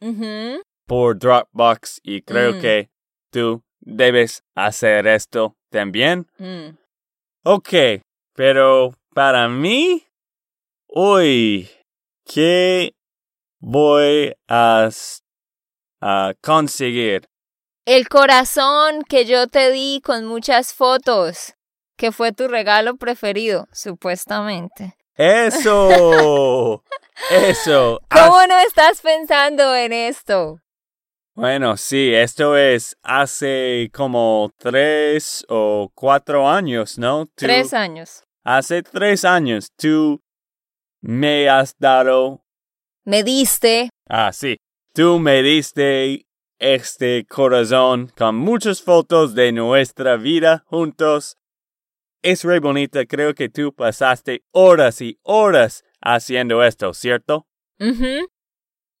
por 0.86 1.18
Dropbox 1.18 2.00
y 2.02 2.22
creo 2.22 2.54
Mm. 2.54 2.60
que 2.60 2.90
tú 3.30 3.62
debes 3.80 4.42
hacer 4.54 5.06
esto 5.06 5.56
también. 5.70 6.26
Mm. 6.38 6.76
Ok, 7.44 7.72
pero 8.40 8.94
para 9.12 9.50
mí, 9.50 10.02
hoy, 10.86 11.68
¿qué 12.24 12.94
voy 13.58 14.34
a, 14.48 14.88
a 16.00 16.32
conseguir? 16.40 17.28
El 17.84 18.08
corazón 18.08 19.02
que 19.06 19.26
yo 19.26 19.46
te 19.48 19.70
di 19.70 20.00
con 20.02 20.24
muchas 20.24 20.72
fotos, 20.72 21.52
que 21.98 22.12
fue 22.12 22.32
tu 22.32 22.48
regalo 22.48 22.96
preferido, 22.96 23.68
supuestamente. 23.72 24.96
Eso, 25.16 26.82
eso. 27.30 28.00
¿Cómo 28.08 28.38
Haz- 28.38 28.48
no 28.48 28.58
estás 28.60 29.02
pensando 29.02 29.76
en 29.76 29.92
esto? 29.92 30.60
Bueno, 31.34 31.76
sí, 31.76 32.14
esto 32.14 32.56
es 32.56 32.96
hace 33.02 33.90
como 33.92 34.50
tres 34.56 35.44
o 35.50 35.90
cuatro 35.94 36.48
años, 36.48 36.96
¿no? 36.96 37.26
Tú- 37.26 37.32
Tres 37.34 37.74
años. 37.74 38.24
Hace 38.44 38.82
tres 38.82 39.24
años 39.24 39.70
tú 39.76 40.20
me 41.02 41.48
has 41.48 41.76
dado 41.78 42.42
Me 43.04 43.22
diste. 43.22 43.90
Ah, 44.08 44.32
sí. 44.32 44.56
Tú 44.94 45.18
me 45.18 45.42
diste 45.42 46.26
este 46.58 47.26
corazón 47.26 48.12
con 48.16 48.36
muchas 48.36 48.82
fotos 48.82 49.34
de 49.34 49.52
nuestra 49.52 50.16
vida 50.16 50.64
juntos. 50.66 51.36
Es 52.22 52.44
re 52.44 52.60
bonita. 52.60 53.06
Creo 53.06 53.34
que 53.34 53.48
tú 53.48 53.72
pasaste 53.74 54.42
horas 54.52 55.00
y 55.00 55.18
horas 55.22 55.84
haciendo 56.00 56.62
esto, 56.62 56.92
¿cierto? 56.94 57.46
Ujú. 57.78 58.26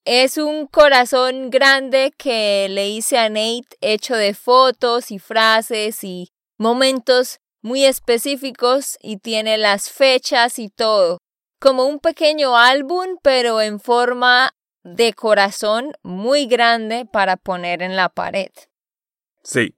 Es 0.04 0.38
un 0.38 0.66
corazón 0.66 1.50
grande 1.50 2.12
que 2.16 2.68
le 2.70 2.88
hice 2.88 3.18
a 3.18 3.28
Nate 3.28 3.76
hecho 3.80 4.16
de 4.16 4.32
fotos 4.32 5.10
y 5.10 5.18
frases 5.18 6.02
y 6.04 6.32
momentos 6.56 7.40
muy 7.62 7.84
específicos 7.84 8.96
y 9.00 9.18
tiene 9.18 9.58
las 9.58 9.90
fechas 9.90 10.58
y 10.58 10.68
todo. 10.68 11.18
Como 11.60 11.84
un 11.84 11.98
pequeño 11.98 12.56
álbum, 12.56 13.18
pero 13.22 13.60
en 13.60 13.80
forma 13.80 14.54
de 14.82 15.12
corazón 15.12 15.92
muy 16.02 16.46
grande 16.46 17.06
para 17.06 17.36
poner 17.36 17.82
en 17.82 17.96
la 17.96 18.08
pared. 18.08 18.50
Sí. 19.42 19.76